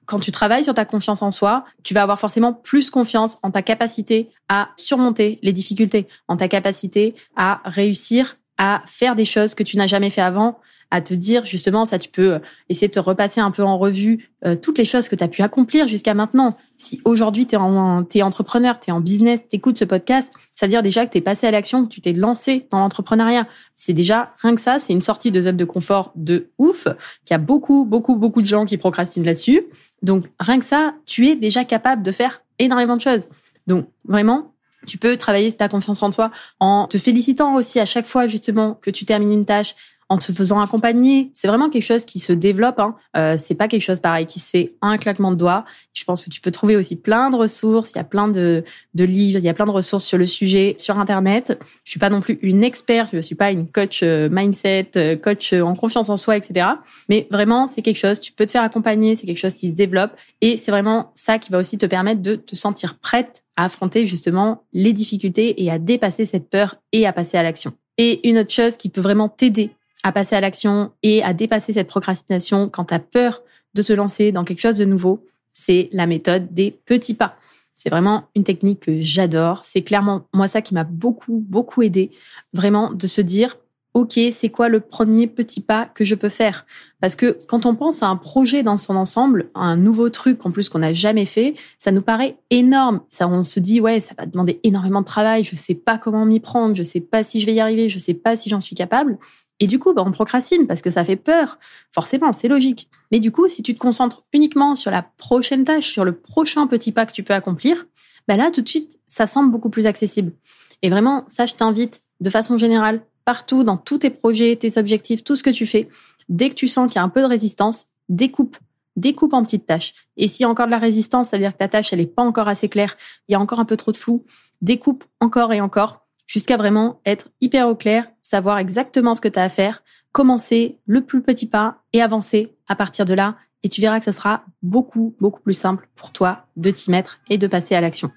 quand 0.06 0.19
tu 0.19 0.29
travailles 0.29 0.63
sur 0.63 0.75
ta 0.75 0.85
confiance 0.85 1.23
en 1.23 1.31
soi, 1.31 1.65
tu 1.81 1.95
vas 1.95 2.03
avoir 2.03 2.19
forcément 2.19 2.53
plus 2.53 2.91
confiance 2.91 3.39
en 3.41 3.50
ta 3.50 3.63
capacité 3.63 4.29
à 4.50 4.69
surmonter 4.77 5.39
les 5.41 5.51
difficultés, 5.51 6.07
en 6.27 6.38
ta 6.38 6.47
capacité 6.47 7.15
à 7.35 7.63
réussir 7.65 8.38
à 8.59 8.83
faire 8.85 9.15
des 9.15 9.25
choses 9.25 9.56
que 9.56 9.63
tu 9.63 9.77
n'as 9.77 9.88
jamais 9.88 10.11
fait 10.11 10.21
avant, 10.21 10.59
à 10.91 11.01
te 11.01 11.13
dire 11.13 11.45
justement 11.45 11.85
ça 11.85 11.99
tu 11.99 12.09
peux 12.09 12.33
euh, 12.33 12.39
essayer 12.69 12.87
de 12.87 12.93
te 12.93 12.99
repasser 12.99 13.41
un 13.41 13.51
peu 13.51 13.63
en 13.63 13.77
revue 13.77 14.29
euh, 14.45 14.55
toutes 14.55 14.77
les 14.77 14.85
choses 14.85 15.09
que 15.09 15.15
tu 15.15 15.23
as 15.23 15.27
pu 15.27 15.41
accomplir 15.41 15.87
jusqu'à 15.87 16.13
maintenant. 16.13 16.55
Si 16.77 17.01
aujourd'hui 17.05 17.47
tu 17.47 17.55
es, 17.55 17.57
en, 17.57 18.05
es 18.13 18.21
entrepreneur, 18.21 18.79
tu 18.79 18.89
es 18.89 18.93
en 18.93 18.99
business, 18.99 19.41
tu 19.49 19.55
écoutes 19.55 19.77
ce 19.77 19.85
podcast, 19.85 20.33
ça 20.51 20.65
veut 20.65 20.69
dire 20.69 20.83
déjà 20.83 21.05
que 21.05 21.11
tu 21.11 21.17
es 21.17 21.21
passé 21.21 21.47
à 21.47 21.51
l'action, 21.51 21.85
que 21.85 21.89
tu 21.89 22.01
t'es 22.01 22.13
lancé 22.13 22.67
dans 22.69 22.79
l'entrepreneuriat. 22.79 23.47
C'est 23.75 23.93
déjà 23.93 24.33
rien 24.41 24.55
que 24.55 24.61
ça, 24.61 24.79
c'est 24.79 24.93
une 24.93 25.01
sortie 25.01 25.31
de 25.31 25.41
zone 25.41 25.57
de 25.57 25.65
confort 25.65 26.11
de 26.15 26.49
ouf, 26.57 26.83
qu'il 27.25 27.31
y 27.31 27.33
a 27.33 27.39
beaucoup 27.39 27.85
beaucoup 27.85 28.15
beaucoup 28.15 28.41
de 28.41 28.47
gens 28.47 28.65
qui 28.65 28.77
procrastinent 28.77 29.25
là-dessus. 29.25 29.63
Donc 30.01 30.25
rien 30.39 30.59
que 30.59 30.65
ça, 30.65 30.93
tu 31.05 31.27
es 31.27 31.35
déjà 31.35 31.63
capable 31.63 32.03
de 32.03 32.11
faire 32.11 32.41
énormément 32.59 32.95
de 32.95 33.01
choses. 33.01 33.27
Donc 33.67 33.87
vraiment, 34.05 34.53
tu 34.85 34.97
peux 34.97 35.17
travailler 35.17 35.51
ta 35.51 35.67
confiance 35.67 36.01
en 36.03 36.09
toi 36.09 36.31
en 36.59 36.87
te 36.87 36.97
félicitant 36.97 37.55
aussi 37.55 37.79
à 37.79 37.85
chaque 37.85 38.05
fois 38.05 38.27
justement 38.27 38.75
que 38.75 38.91
tu 38.91 39.05
termines 39.05 39.31
une 39.31 39.45
tâche, 39.45 39.75
en 40.10 40.18
te 40.18 40.31
faisant 40.31 40.60
accompagner. 40.60 41.31
C'est 41.34 41.48
vraiment 41.48 41.69
quelque 41.69 41.84
chose 41.84 42.06
qui 42.06 42.19
se 42.19 42.31
développe. 42.31 42.80
Hein. 42.80 42.96
Euh, 43.18 43.38
c'est 43.42 43.56
pas 43.56 43.68
quelque 43.68 43.81
chose 43.81 44.00
pareil 44.00 44.25
qui 44.25 44.40
se 44.40 44.50
fait 44.50 44.75
un 44.81 44.98
claquement 44.98 45.31
de 45.31 45.38
doigts. 45.38 45.66
Je 45.94 46.04
pense 46.04 46.25
que 46.25 46.30
tu 46.30 46.42
peux 46.42 46.52
trouver 46.52 46.75
aussi 46.75 46.96
plein 46.96 47.31
de 47.31 47.36
ressources. 47.36 47.92
Il 47.92 47.98
y 47.98 48.02
a 48.02 48.04
plein 48.04 48.28
de, 48.28 48.63
de 48.94 49.04
livres, 49.04 49.40
il 49.40 49.46
y 49.46 49.50
a 49.50 49.54
plein 49.54 49.66
de 49.66 49.72
ressources 49.72 50.06
sur 50.06 50.18
le 50.18 50.28
sujet 50.28 50.75
sur 50.78 51.00
Internet. 51.00 51.57
Je 51.84 51.92
suis 51.92 52.00
pas 52.00 52.10
non 52.10 52.22
plus 52.22 52.38
une 52.42 52.63
experte, 52.63 53.10
je 53.13 53.22
suis 53.22 53.36
pas 53.36 53.52
une 53.52 53.68
coach 53.68 54.02
euh, 54.04 54.30
mindset, 54.31 54.92
euh, 54.96 55.16
coach 55.16 55.54
euh, 55.54 55.62
en 55.62 55.75
confiance 55.75 56.10
en 56.10 56.18
soi, 56.18 56.38
etc. 56.38 56.68
Mais 57.10 57.28
vraiment, 57.31 57.68
c'est 57.68 57.81
quelque 57.81 57.98
chose. 57.98 58.19
Tu 58.19 58.31
peux 58.31 58.46
te 58.46 58.52
faire 58.52 58.63
accompagner. 58.63 59.16
C'est 59.16 59.25
quelque 59.25 59.40
chose 59.40 59.56
qui 59.56 59.69
se 59.72 59.75
développe 59.75 60.12
et 60.42 60.57
c'est 60.57 60.72
vraiment 60.72 61.12
ça 61.16 61.40
qui 61.40 61.52
va 61.52 61.57
aussi 61.57 61.78
te 61.78 61.86
permettre 61.86 62.22
de 62.22 62.36
te 62.36 62.56
sentir 62.56 62.98
prête 63.00 63.44
à 63.56 63.66
affronter 63.66 64.06
justement 64.06 64.63
les 64.74 64.94
difficultés 64.94 65.63
et 65.63 65.72
à 65.72 65.80
dépasser 65.80 66.25
cette 66.25 66.50
peur 66.50 66.75
et 66.92 67.06
à 67.07 67.13
passer 67.13 67.38
à 67.38 67.44
l'action. 67.44 67.74
Et 67.98 68.28
une 68.30 68.38
autre 68.40 68.52
chose 68.52 68.78
qui 68.78 68.90
peut 68.90 69.02
vraiment 69.02 69.30
t'aider 69.30 69.72
à 70.06 70.12
passer 70.12 70.36
à 70.36 70.42
l'action 70.42 70.92
et 71.02 71.24
à 71.24 71.34
dépasser 71.34 71.74
cette 71.74 71.88
procrastination 71.88 72.69
quand 72.69 72.86
tu 72.86 72.94
as 72.94 73.00
peur 73.00 73.42
de 73.74 73.81
se 73.81 73.92
lancer 73.92 74.31
dans 74.31 74.44
quelque 74.44 74.62
chose 74.62 74.78
de 74.78 74.86
nouveau, 74.86 75.25
c'est 75.52 75.90
la 75.94 76.06
méthode 76.06 76.54
des 76.54 76.69
petits 76.69 77.16
pas. 77.16 77.38
C'est 77.74 77.90
vraiment 77.90 78.25
une 78.36 78.44
technique 78.44 78.81
que 78.81 79.02
j'adore. 79.02 79.66
C'est 79.66 79.81
clairement 79.81 80.28
moi 80.31 80.48
ça 80.48 80.62
qui 80.62 80.75
m'a 80.75 80.84
beaucoup, 80.84 81.44
beaucoup 81.50 81.81
aidé. 81.81 82.12
Vraiment 82.54 82.94
de 82.94 83.07
se 83.07 83.19
dire, 83.19 83.57
OK, 83.96 84.19
c'est 84.31 84.50
quoi 84.50 84.69
le 84.69 84.80
premier 84.80 85.25
petit 85.25 85.60
pas 85.60 85.86
que 85.86 86.04
je 86.04 86.13
peux 86.13 86.30
faire? 86.30 86.68
Parce 87.02 87.16
que 87.16 87.40
quand 87.48 87.66
on 87.66 87.74
pense 87.74 88.04
à 88.04 88.07
un 88.07 88.16
projet 88.16 88.62
dans 88.62 88.78
son 88.78 88.96
ensemble, 88.96 89.50
un 89.56 89.75
nouveau 89.75 90.10
truc 90.10 90.46
en 90.46 90.52
plus 90.52 90.69
qu'on 90.69 90.80
n'a 90.80 90.94
jamais 90.94 91.25
fait, 91.25 91.56
ça 91.80 91.92
nous 91.92 92.04
paraît 92.04 92.38
énorme. 92.52 93.02
Ça, 93.10 93.28
on 93.28 93.42
se 93.44 93.60
dit 93.60 93.81
ouais, 93.81 94.00
ça 94.00 94.13
va 94.16 94.28
demander 94.28 94.60
énormément 94.62 95.02
de 95.02 95.06
travail. 95.07 95.44
Je 95.44 95.56
sais 95.56 95.75
pas 95.75 95.98
comment 95.98 96.25
m'y 96.25 96.40
prendre. 96.40 96.75
Je 96.75 96.84
sais 96.84 97.02
pas 97.02 97.24
si 97.24 97.40
je 97.40 97.48
vais 97.48 97.56
y 97.56 97.60
arriver. 97.60 97.90
Je 97.90 97.98
sais 97.98 98.13
pas 98.13 98.36
si 98.36 98.50
j'en 98.50 98.62
suis 98.62 98.75
capable. 98.75 99.18
Et 99.60 99.68
du 99.68 99.80
coup, 99.80 99.94
bah, 99.94 100.04
on 100.06 100.12
procrastine 100.12 100.68
parce 100.68 100.81
que 100.81 100.90
ça 100.90 101.04
fait 101.04 101.16
peur. 101.16 101.60
Forcément, 101.92 102.34
c'est 102.34 102.48
logique. 102.48 102.90
Mais 103.12 103.19
du 103.19 103.31
coup, 103.31 103.48
si 103.48 103.63
tu 103.63 103.74
te 103.74 103.80
concentres 103.80 104.24
uniquement 104.34 104.75
sur 104.75 104.92
la 104.92 105.02
prochaine 105.02 105.63
tâche, 105.63 105.90
sur 105.90 106.04
le 106.04 106.13
prochain 106.13 106.68
petit 106.68 106.92
pas 106.92 107.06
que 107.06 107.13
tu 107.13 107.24
peux 107.24 107.34
accomplir, 107.34 107.86
bah 108.28 108.36
là, 108.36 108.52
tout 108.52 108.62
de 108.62 108.68
suite, 108.68 109.00
ça 109.06 109.28
semble 109.28 109.52
beaucoup 109.52 109.69
plus 109.69 109.88
accessible. 109.88 110.34
Et 110.81 110.90
vraiment, 110.90 111.25
ça, 111.28 111.46
je 111.46 111.54
t'invite 111.54 112.02
de 112.19 112.30
façon 112.30 112.57
générale, 112.57 113.02
partout, 113.24 113.63
dans 113.63 113.78
tous 113.78 114.00
tes 114.00 114.10
projets, 114.10 114.56
tes 114.56 114.78
objectifs, 114.78 115.24
tout 115.24 115.36
ce 115.36 115.44
que 115.44 115.50
tu 115.50 115.66
fais, 115.66 115.90
dès 116.28 116.50
que 116.50 116.56
tu 116.56 116.68
sens 116.68 116.88
qu'il 116.88 116.98
y 116.98 117.00
a 117.00 117.04
un 117.04 117.10
peu 117.10 117.22
de 117.22 117.28
résistance, 117.28 117.88
découpe. 118.10 118.57
Découpe 118.96 119.34
en 119.34 119.44
petites 119.44 119.66
tâches. 119.66 119.94
Et 120.16 120.28
s'il 120.28 120.44
y 120.44 120.46
a 120.46 120.50
encore 120.50 120.68
de 120.68 120.72
la 120.72 120.78
résistance, 120.78 121.30
ça 121.30 121.38
veut 121.38 121.44
dire 121.44 121.54
que 121.54 121.57
ta 121.57 121.68
tâche, 121.68 121.92
elle 121.92 122.00
n'est 122.00 122.06
pas 122.06 122.24
encore 122.24 122.48
assez 122.48 122.69
claire, 122.69 122.96
il 123.28 123.34
y 123.34 123.36
a 123.36 123.40
encore 123.40 123.60
un 123.60 123.66
peu 123.66 123.75
trop 123.75 123.92
de 123.92 123.98
flou, 123.98 124.25
découpe 124.62 125.04
encore 125.19 125.52
et 125.52 125.59
encore 125.59 126.05
jusqu'à 126.25 126.57
vraiment 126.57 126.99
être 127.05 127.29
hyper 127.41 127.67
au 127.67 127.75
clair, 127.75 128.07
savoir 128.21 128.57
exactement 128.57 129.13
ce 129.13 129.21
que 129.21 129.27
tu 129.27 129.39
as 129.39 129.44
à 129.44 129.49
faire, 129.49 129.83
commencer 130.11 130.79
le 130.85 131.01
plus 131.01 131.21
petit 131.21 131.47
pas 131.47 131.83
et 131.94 132.01
avancer 132.01 132.55
à 132.67 132.75
partir 132.75 133.05
de 133.05 133.13
là. 133.13 133.35
Et 133.63 133.69
tu 133.69 133.81
verras 133.81 133.99
que 133.99 134.05
ça 134.05 134.11
sera 134.11 134.45
beaucoup, 134.61 135.15
beaucoup 135.19 135.41
plus 135.41 135.53
simple 135.53 135.89
pour 135.95 136.11
toi 136.11 136.45
de 136.55 136.69
t'y 136.69 136.91
mettre 136.91 137.19
et 137.29 137.37
de 137.37 137.47
passer 137.47 137.75
à 137.75 137.81
l'action. 137.81 138.11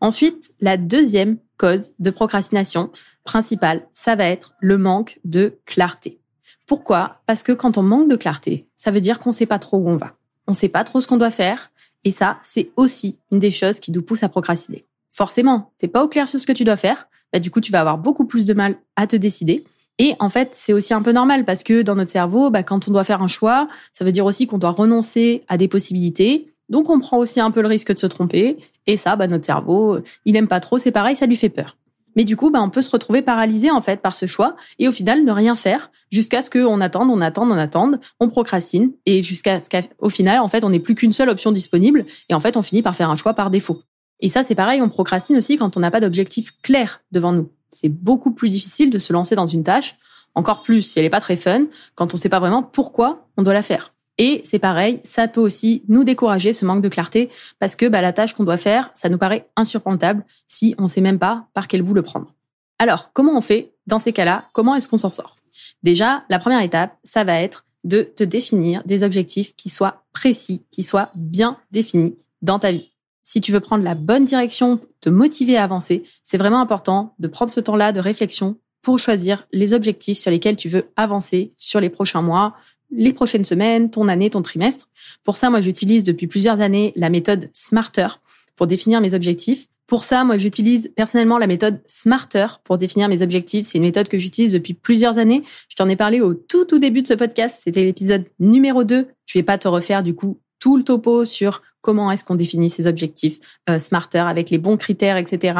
Ensuite, 0.00 0.52
la 0.60 0.76
deuxième 0.76 1.38
cause 1.58 1.90
de 1.98 2.10
procrastination 2.10 2.90
principale, 3.24 3.86
ça 3.92 4.16
va 4.16 4.24
être 4.24 4.54
le 4.60 4.78
manque 4.78 5.20
de 5.24 5.58
clarté. 5.66 6.20
Pourquoi? 6.66 7.20
Parce 7.26 7.42
que 7.42 7.52
quand 7.52 7.78
on 7.78 7.82
manque 7.82 8.08
de 8.08 8.16
clarté, 8.16 8.68
ça 8.76 8.90
veut 8.90 9.00
dire 9.00 9.18
qu'on 9.18 9.30
ne 9.30 9.34
sait 9.34 9.46
pas 9.46 9.58
trop 9.58 9.78
où 9.78 9.88
on 9.88 9.96
va. 9.96 10.14
On 10.46 10.52
ne 10.52 10.56
sait 10.56 10.68
pas 10.68 10.84
trop 10.84 11.00
ce 11.00 11.06
qu'on 11.06 11.16
doit 11.16 11.30
faire. 11.30 11.70
Et 12.04 12.10
ça, 12.10 12.38
c'est 12.42 12.70
aussi 12.76 13.18
une 13.32 13.38
des 13.38 13.50
choses 13.50 13.80
qui 13.80 13.90
nous 13.90 14.02
pousse 14.02 14.22
à 14.22 14.28
procrastiner. 14.28 14.84
Forcément, 15.10 15.72
t'es 15.78 15.88
pas 15.88 16.04
au 16.04 16.08
clair 16.08 16.28
sur 16.28 16.38
ce 16.38 16.46
que 16.46 16.52
tu 16.52 16.64
dois 16.64 16.76
faire 16.76 17.08
bah, 17.32 17.38
du 17.38 17.50
coup, 17.50 17.60
tu 17.60 17.72
vas 17.72 17.80
avoir 17.80 17.98
beaucoup 17.98 18.24
plus 18.24 18.46
de 18.46 18.54
mal 18.54 18.76
à 18.96 19.06
te 19.06 19.16
décider. 19.16 19.64
Et 19.98 20.14
en 20.20 20.28
fait, 20.28 20.50
c'est 20.52 20.72
aussi 20.72 20.94
un 20.94 21.02
peu 21.02 21.12
normal 21.12 21.44
parce 21.44 21.64
que 21.64 21.82
dans 21.82 21.96
notre 21.96 22.10
cerveau, 22.10 22.50
bah, 22.50 22.62
quand 22.62 22.88
on 22.88 22.92
doit 22.92 23.04
faire 23.04 23.22
un 23.22 23.26
choix, 23.26 23.68
ça 23.92 24.04
veut 24.04 24.12
dire 24.12 24.24
aussi 24.24 24.46
qu'on 24.46 24.58
doit 24.58 24.70
renoncer 24.70 25.44
à 25.48 25.56
des 25.56 25.68
possibilités. 25.68 26.52
Donc, 26.68 26.90
on 26.90 27.00
prend 27.00 27.18
aussi 27.18 27.40
un 27.40 27.50
peu 27.50 27.62
le 27.62 27.68
risque 27.68 27.92
de 27.92 27.98
se 27.98 28.06
tromper. 28.06 28.58
Et 28.86 28.96
ça, 28.96 29.16
bah, 29.16 29.26
notre 29.26 29.44
cerveau, 29.44 29.98
il 30.24 30.36
aime 30.36 30.48
pas 30.48 30.60
trop. 30.60 30.78
C'est 30.78 30.92
pareil, 30.92 31.16
ça 31.16 31.26
lui 31.26 31.36
fait 31.36 31.48
peur. 31.48 31.76
Mais 32.18 32.24
du 32.24 32.36
coup, 32.36 32.50
bah, 32.50 32.60
on 32.60 32.68
peut 32.68 32.82
se 32.82 32.90
retrouver 32.90 33.22
paralysé 33.22 33.70
en 33.70 33.80
fait 33.80 34.02
par 34.02 34.14
ce 34.16 34.26
choix 34.26 34.56
et 34.80 34.88
au 34.88 34.92
final 34.92 35.24
ne 35.24 35.30
rien 35.30 35.54
faire 35.54 35.92
jusqu'à 36.10 36.42
ce 36.42 36.50
qu'on 36.50 36.80
attende, 36.80 37.10
on 37.10 37.20
attende, 37.20 37.50
on 37.52 37.56
attende, 37.56 38.00
on 38.18 38.28
procrastine 38.28 38.90
et 39.06 39.22
jusqu'à 39.22 39.62
ce 39.62 39.68
qu'au 39.68 40.08
final, 40.08 40.40
en 40.40 40.48
fait, 40.48 40.64
on 40.64 40.70
n'ait 40.70 40.80
plus 40.80 40.96
qu'une 40.96 41.12
seule 41.12 41.28
option 41.28 41.52
disponible 41.52 42.06
et 42.28 42.34
en 42.34 42.40
fait, 42.40 42.56
on 42.56 42.62
finit 42.62 42.82
par 42.82 42.96
faire 42.96 43.08
un 43.08 43.14
choix 43.14 43.34
par 43.34 43.50
défaut. 43.50 43.82
Et 44.20 44.28
ça, 44.28 44.42
c'est 44.42 44.54
pareil, 44.54 44.82
on 44.82 44.88
procrastine 44.88 45.36
aussi 45.36 45.56
quand 45.56 45.76
on 45.76 45.80
n'a 45.80 45.90
pas 45.90 46.00
d'objectif 46.00 46.52
clair 46.62 47.02
devant 47.12 47.32
nous. 47.32 47.50
C'est 47.70 47.88
beaucoup 47.88 48.32
plus 48.32 48.48
difficile 48.48 48.90
de 48.90 48.98
se 48.98 49.12
lancer 49.12 49.34
dans 49.34 49.46
une 49.46 49.62
tâche, 49.62 49.96
encore 50.34 50.62
plus 50.62 50.82
si 50.82 50.98
elle 50.98 51.04
n'est 51.04 51.10
pas 51.10 51.20
très 51.20 51.36
fun, 51.36 51.66
quand 51.94 52.12
on 52.12 52.16
ne 52.16 52.20
sait 52.20 52.28
pas 52.28 52.40
vraiment 52.40 52.62
pourquoi 52.62 53.28
on 53.36 53.42
doit 53.42 53.54
la 53.54 53.62
faire. 53.62 53.94
Et 54.18 54.40
c'est 54.44 54.58
pareil, 54.58 55.00
ça 55.04 55.28
peut 55.28 55.40
aussi 55.40 55.84
nous 55.86 56.02
décourager, 56.02 56.52
ce 56.52 56.64
manque 56.64 56.82
de 56.82 56.88
clarté, 56.88 57.30
parce 57.60 57.76
que 57.76 57.86
bah, 57.86 58.00
la 58.00 58.12
tâche 58.12 58.34
qu'on 58.34 58.44
doit 58.44 58.56
faire, 58.56 58.90
ça 58.94 59.08
nous 59.08 59.18
paraît 59.18 59.48
insurmontable 59.54 60.24
si 60.48 60.74
on 60.78 60.84
ne 60.84 60.88
sait 60.88 61.00
même 61.00 61.20
pas 61.20 61.46
par 61.54 61.68
quel 61.68 61.82
bout 61.82 61.94
le 61.94 62.02
prendre. 62.02 62.34
Alors, 62.80 63.12
comment 63.12 63.36
on 63.36 63.40
fait 63.40 63.74
dans 63.86 64.00
ces 64.00 64.12
cas-là? 64.12 64.48
Comment 64.52 64.74
est-ce 64.74 64.88
qu'on 64.88 64.96
s'en 64.96 65.10
sort? 65.10 65.36
Déjà, 65.84 66.24
la 66.28 66.40
première 66.40 66.62
étape, 66.62 66.96
ça 67.04 67.22
va 67.22 67.40
être 67.40 67.64
de 67.84 68.02
te 68.02 68.24
définir 68.24 68.82
des 68.84 69.04
objectifs 69.04 69.54
qui 69.54 69.68
soient 69.68 70.02
précis, 70.12 70.64
qui 70.72 70.82
soient 70.82 71.10
bien 71.14 71.58
définis 71.70 72.18
dans 72.42 72.58
ta 72.58 72.72
vie. 72.72 72.92
Si 73.28 73.42
tu 73.42 73.52
veux 73.52 73.60
prendre 73.60 73.84
la 73.84 73.94
bonne 73.94 74.24
direction, 74.24 74.80
te 75.02 75.10
motiver 75.10 75.58
à 75.58 75.64
avancer, 75.64 76.02
c'est 76.22 76.38
vraiment 76.38 76.62
important 76.62 77.14
de 77.18 77.28
prendre 77.28 77.52
ce 77.52 77.60
temps-là 77.60 77.92
de 77.92 78.00
réflexion 78.00 78.56
pour 78.80 78.98
choisir 78.98 79.46
les 79.52 79.74
objectifs 79.74 80.16
sur 80.16 80.30
lesquels 80.30 80.56
tu 80.56 80.70
veux 80.70 80.84
avancer 80.96 81.50
sur 81.54 81.78
les 81.78 81.90
prochains 81.90 82.22
mois, 82.22 82.54
les 82.90 83.12
prochaines 83.12 83.44
semaines, 83.44 83.90
ton 83.90 84.08
année, 84.08 84.30
ton 84.30 84.40
trimestre. 84.40 84.88
Pour 85.24 85.36
ça, 85.36 85.50
moi, 85.50 85.60
j'utilise 85.60 86.04
depuis 86.04 86.26
plusieurs 86.26 86.62
années 86.62 86.94
la 86.96 87.10
méthode 87.10 87.50
Smarter 87.52 88.08
pour 88.56 88.66
définir 88.66 89.02
mes 89.02 89.12
objectifs. 89.12 89.66
Pour 89.86 90.04
ça, 90.04 90.24
moi, 90.24 90.38
j'utilise 90.38 90.90
personnellement 90.96 91.36
la 91.36 91.46
méthode 91.46 91.82
Smarter 91.86 92.46
pour 92.64 92.78
définir 92.78 93.10
mes 93.10 93.20
objectifs. 93.20 93.66
C'est 93.66 93.76
une 93.76 93.84
méthode 93.84 94.08
que 94.08 94.18
j'utilise 94.18 94.52
depuis 94.54 94.72
plusieurs 94.72 95.18
années. 95.18 95.42
Je 95.68 95.76
t'en 95.76 95.88
ai 95.90 95.96
parlé 95.96 96.22
au 96.22 96.32
tout, 96.32 96.64
tout 96.64 96.78
début 96.78 97.02
de 97.02 97.06
ce 97.06 97.14
podcast. 97.14 97.60
C'était 97.62 97.84
l'épisode 97.84 98.24
numéro 98.38 98.84
2. 98.84 99.06
Je 99.26 99.38
vais 99.38 99.42
pas 99.42 99.58
te 99.58 99.68
refaire, 99.68 100.02
du 100.02 100.14
coup, 100.14 100.40
tout 100.58 100.78
le 100.78 100.82
topo 100.82 101.26
sur 101.26 101.62
comment 101.80 102.10
est-ce 102.10 102.24
qu'on 102.24 102.34
définit 102.34 102.70
ses 102.70 102.86
objectifs 102.86 103.38
euh, 103.68 103.78
Smarter 103.78 104.18
avec 104.18 104.50
les 104.50 104.58
bons 104.58 104.76
critères, 104.76 105.16
etc. 105.16 105.58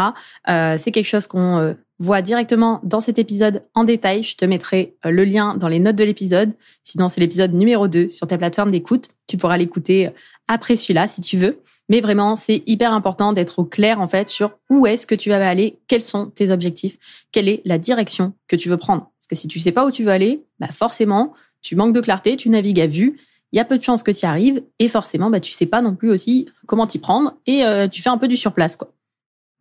Euh, 0.49 0.77
c'est 0.79 0.91
quelque 0.91 1.07
chose 1.07 1.27
qu'on 1.27 1.59
euh, 1.59 1.75
voit 1.99 2.23
directement 2.23 2.81
dans 2.83 3.01
cet 3.01 3.19
épisode 3.19 3.63
en 3.75 3.85
détail. 3.85 4.23
Je 4.23 4.37
te 4.37 4.45
mettrai 4.45 4.97
le 5.05 5.25
lien 5.25 5.57
dans 5.57 5.69
les 5.69 5.81
notes 5.81 5.97
de 5.97 6.05
l'épisode. 6.05 6.53
Sinon, 6.83 7.09
c'est 7.09 7.21
l'épisode 7.21 7.53
numéro 7.53 7.89
2 7.89 8.09
sur 8.09 8.27
ta 8.27 8.39
plateforme 8.39 8.71
d'écoute. 8.71 9.09
Tu 9.27 9.37
pourras 9.37 9.57
l'écouter 9.57 10.11
après 10.47 10.77
celui-là 10.77 11.07
si 11.07 11.21
tu 11.21 11.37
veux. 11.37 11.61
Mais 11.89 12.01
vraiment, 12.01 12.37
c'est 12.37 12.63
hyper 12.67 12.93
important 12.93 13.33
d'être 13.33 13.61
au 13.61 13.65
clair 13.65 14.01
en 14.01 14.07
fait 14.07 14.29
sur 14.29 14.53
où 14.69 14.87
est-ce 14.87 15.07
que 15.07 15.15
tu 15.15 15.31
vas 15.31 15.47
aller, 15.49 15.79
quels 15.89 16.03
sont 16.03 16.27
tes 16.27 16.51
objectifs, 16.51 16.99
quelle 17.33 17.49
est 17.49 17.63
la 17.65 17.79
direction 17.79 18.35
que 18.47 18.57
tu 18.57 18.69
veux 18.69 18.77
prendre. 18.77 19.11
Parce 19.19 19.27
que 19.29 19.35
si 19.35 19.49
tu 19.49 19.59
sais 19.59 19.73
pas 19.73 19.87
où 19.87 19.91
tu 19.91 20.05
veux 20.05 20.13
aller, 20.13 20.45
bah 20.59 20.69
forcément, 20.71 21.33
tu 21.63 21.77
manques 21.77 21.95
de 21.95 22.01
clarté, 22.01 22.37
tu 22.37 22.51
navigues 22.51 22.81
à 22.81 22.87
vue. 22.87 23.19
Il 23.53 23.57
y 23.57 23.61
a 23.61 23.65
peu 23.65 23.79
de 23.79 23.83
chances 23.83 24.03
que 24.03 24.11
tu 24.11 24.21
y 24.21 24.27
arrives 24.27 24.63
et 24.79 24.89
forcément, 24.89 25.31
bah 25.31 25.41
tu 25.41 25.53
sais 25.53 25.67
pas 25.67 25.81
non 25.81 25.95
plus 25.95 26.11
aussi 26.11 26.49
comment 26.67 26.87
t'y 26.87 26.99
prendre 26.99 27.35
et 27.47 27.65
euh, 27.65 27.89
tu 27.89 28.03
fais 28.03 28.11
un 28.11 28.19
peu 28.19 28.29
du 28.29 28.37
surplace 28.37 28.77
quoi. 28.77 28.93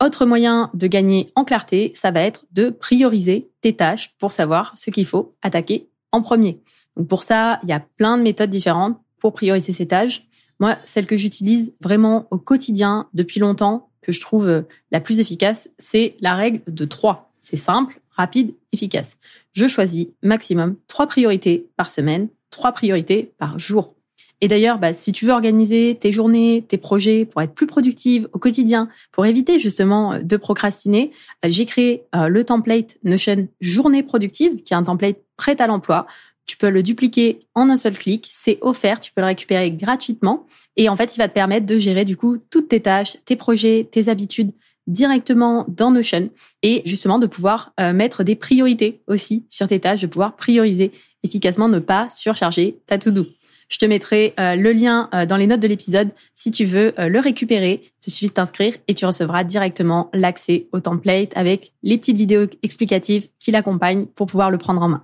Autre 0.03 0.25
moyen 0.25 0.69
de 0.75 0.85
gagner 0.85 1.31
en 1.35 1.43
clarté, 1.43 1.91
ça 1.95 2.11
va 2.11 2.21
être 2.21 2.45
de 2.51 2.69
prioriser 2.69 3.49
tes 3.61 3.75
tâches 3.75 4.13
pour 4.19 4.31
savoir 4.31 4.73
ce 4.77 4.91
qu'il 4.91 5.05
faut 5.07 5.35
attaquer 5.41 5.89
en 6.11 6.21
premier. 6.21 6.61
Donc 6.95 7.07
pour 7.07 7.23
ça, 7.23 7.59
il 7.63 7.69
y 7.69 7.73
a 7.73 7.79
plein 7.79 8.17
de 8.17 8.23
méthodes 8.23 8.51
différentes 8.51 8.99
pour 9.19 9.33
prioriser 9.33 9.73
ces 9.73 9.87
tâches. 9.87 10.27
Moi, 10.59 10.77
celle 10.83 11.07
que 11.07 11.15
j'utilise 11.15 11.75
vraiment 11.81 12.27
au 12.29 12.37
quotidien 12.37 13.07
depuis 13.13 13.39
longtemps, 13.39 13.89
que 14.01 14.11
je 14.11 14.21
trouve 14.21 14.47
euh, 14.47 14.61
la 14.91 14.99
plus 14.99 15.19
efficace, 15.19 15.69
c'est 15.79 16.15
la 16.19 16.35
règle 16.35 16.61
de 16.67 16.85
3. 16.85 17.31
C'est 17.41 17.55
simple, 17.55 17.99
rapide, 18.09 18.53
efficace. 18.73 19.17
Je 19.51 19.67
choisis 19.67 20.07
maximum 20.21 20.75
trois 20.87 21.07
priorités 21.07 21.69
par 21.75 21.89
semaine, 21.89 22.29
trois 22.49 22.71
priorités 22.71 23.33
par 23.37 23.59
jour. 23.59 23.95
Et 24.39 24.47
d'ailleurs, 24.47 24.77
bah, 24.77 24.93
si 24.93 25.11
tu 25.11 25.25
veux 25.25 25.31
organiser 25.31 25.97
tes 25.99 26.11
journées, 26.11 26.63
tes 26.67 26.77
projets 26.77 27.25
pour 27.25 27.41
être 27.41 27.55
plus 27.55 27.65
productive 27.65 28.27
au 28.33 28.39
quotidien, 28.39 28.87
pour 29.11 29.25
éviter 29.25 29.57
justement 29.57 30.13
euh, 30.13 30.19
de 30.19 30.37
procrastiner, 30.37 31.11
euh, 31.43 31.49
j'ai 31.49 31.65
créé 31.65 32.03
le 32.13 32.43
template 32.43 32.97
Notion 33.03 33.47
Journée 33.61 34.03
Productive, 34.03 34.61
qui 34.63 34.73
est 34.73 34.77
un 34.77 34.83
template 34.83 35.17
prêt 35.37 35.59
à 35.59 35.67
l'emploi 35.67 36.05
tu 36.47 36.55
peux 36.55 36.69
le 36.69 36.81
dupliquer 36.81 37.41
en 37.53 37.69
un 37.69 37.75
seul 37.75 37.95
clic. 37.95 38.27
C'est 38.31 38.57
offert. 38.61 38.99
Tu 38.99 39.11
peux 39.11 39.21
le 39.21 39.27
récupérer 39.27 39.69
gratuitement. 39.69 40.47
Et 40.77 40.89
en 40.89 40.95
fait, 40.95 41.15
il 41.15 41.19
va 41.19 41.27
te 41.27 41.33
permettre 41.33 41.65
de 41.65 41.77
gérer 41.77 42.05
du 42.05 42.17
coup 42.17 42.37
toutes 42.49 42.69
tes 42.69 42.79
tâches, 42.79 43.17
tes 43.25 43.35
projets, 43.35 43.87
tes 43.89 44.07
habitudes 44.09 44.53
directement 44.87 45.65
dans 45.67 45.91
Notion 45.91 46.29
et 46.63 46.81
justement 46.85 47.19
de 47.19 47.27
pouvoir 47.27 47.73
euh, 47.79 47.91
mettre 47.91 48.23
des 48.23 48.37
priorités 48.37 49.01
aussi 49.07 49.45
sur 49.49 49.67
tes 49.67 49.81
tâches, 49.81 50.01
de 50.01 50.07
pouvoir 50.07 50.37
prioriser 50.37 50.91
efficacement, 51.23 51.67
ne 51.67 51.79
pas 51.79 52.09
surcharger 52.09 52.79
ta 52.85 52.97
to-do. 52.97 53.25
Je 53.69 53.77
te 53.77 53.85
mettrai 53.85 54.33
euh, 54.39 54.55
le 54.55 54.71
lien 54.71 55.09
euh, 55.13 55.25
dans 55.25 55.35
les 55.35 55.47
notes 55.47 55.59
de 55.59 55.67
l'épisode 55.67 56.09
si 56.33 56.51
tu 56.51 56.63
veux 56.63 56.93
le 56.97 57.19
récupérer. 57.19 57.81
Il 57.83 58.05
te 58.05 58.09
suffit 58.09 58.29
de 58.29 58.33
t'inscrire 58.33 58.75
et 58.87 58.93
tu 58.93 59.05
recevras 59.05 59.43
directement 59.43 60.09
l'accès 60.13 60.67
au 60.71 60.79
template 60.79 61.31
avec 61.35 61.73
les 61.83 61.97
petites 61.97 62.17
vidéos 62.17 62.47
explicatives 62.63 63.27
qui 63.39 63.51
l'accompagnent 63.51 64.05
pour 64.05 64.27
pouvoir 64.27 64.51
le 64.51 64.57
prendre 64.57 64.81
en 64.81 64.89
main. 64.89 65.03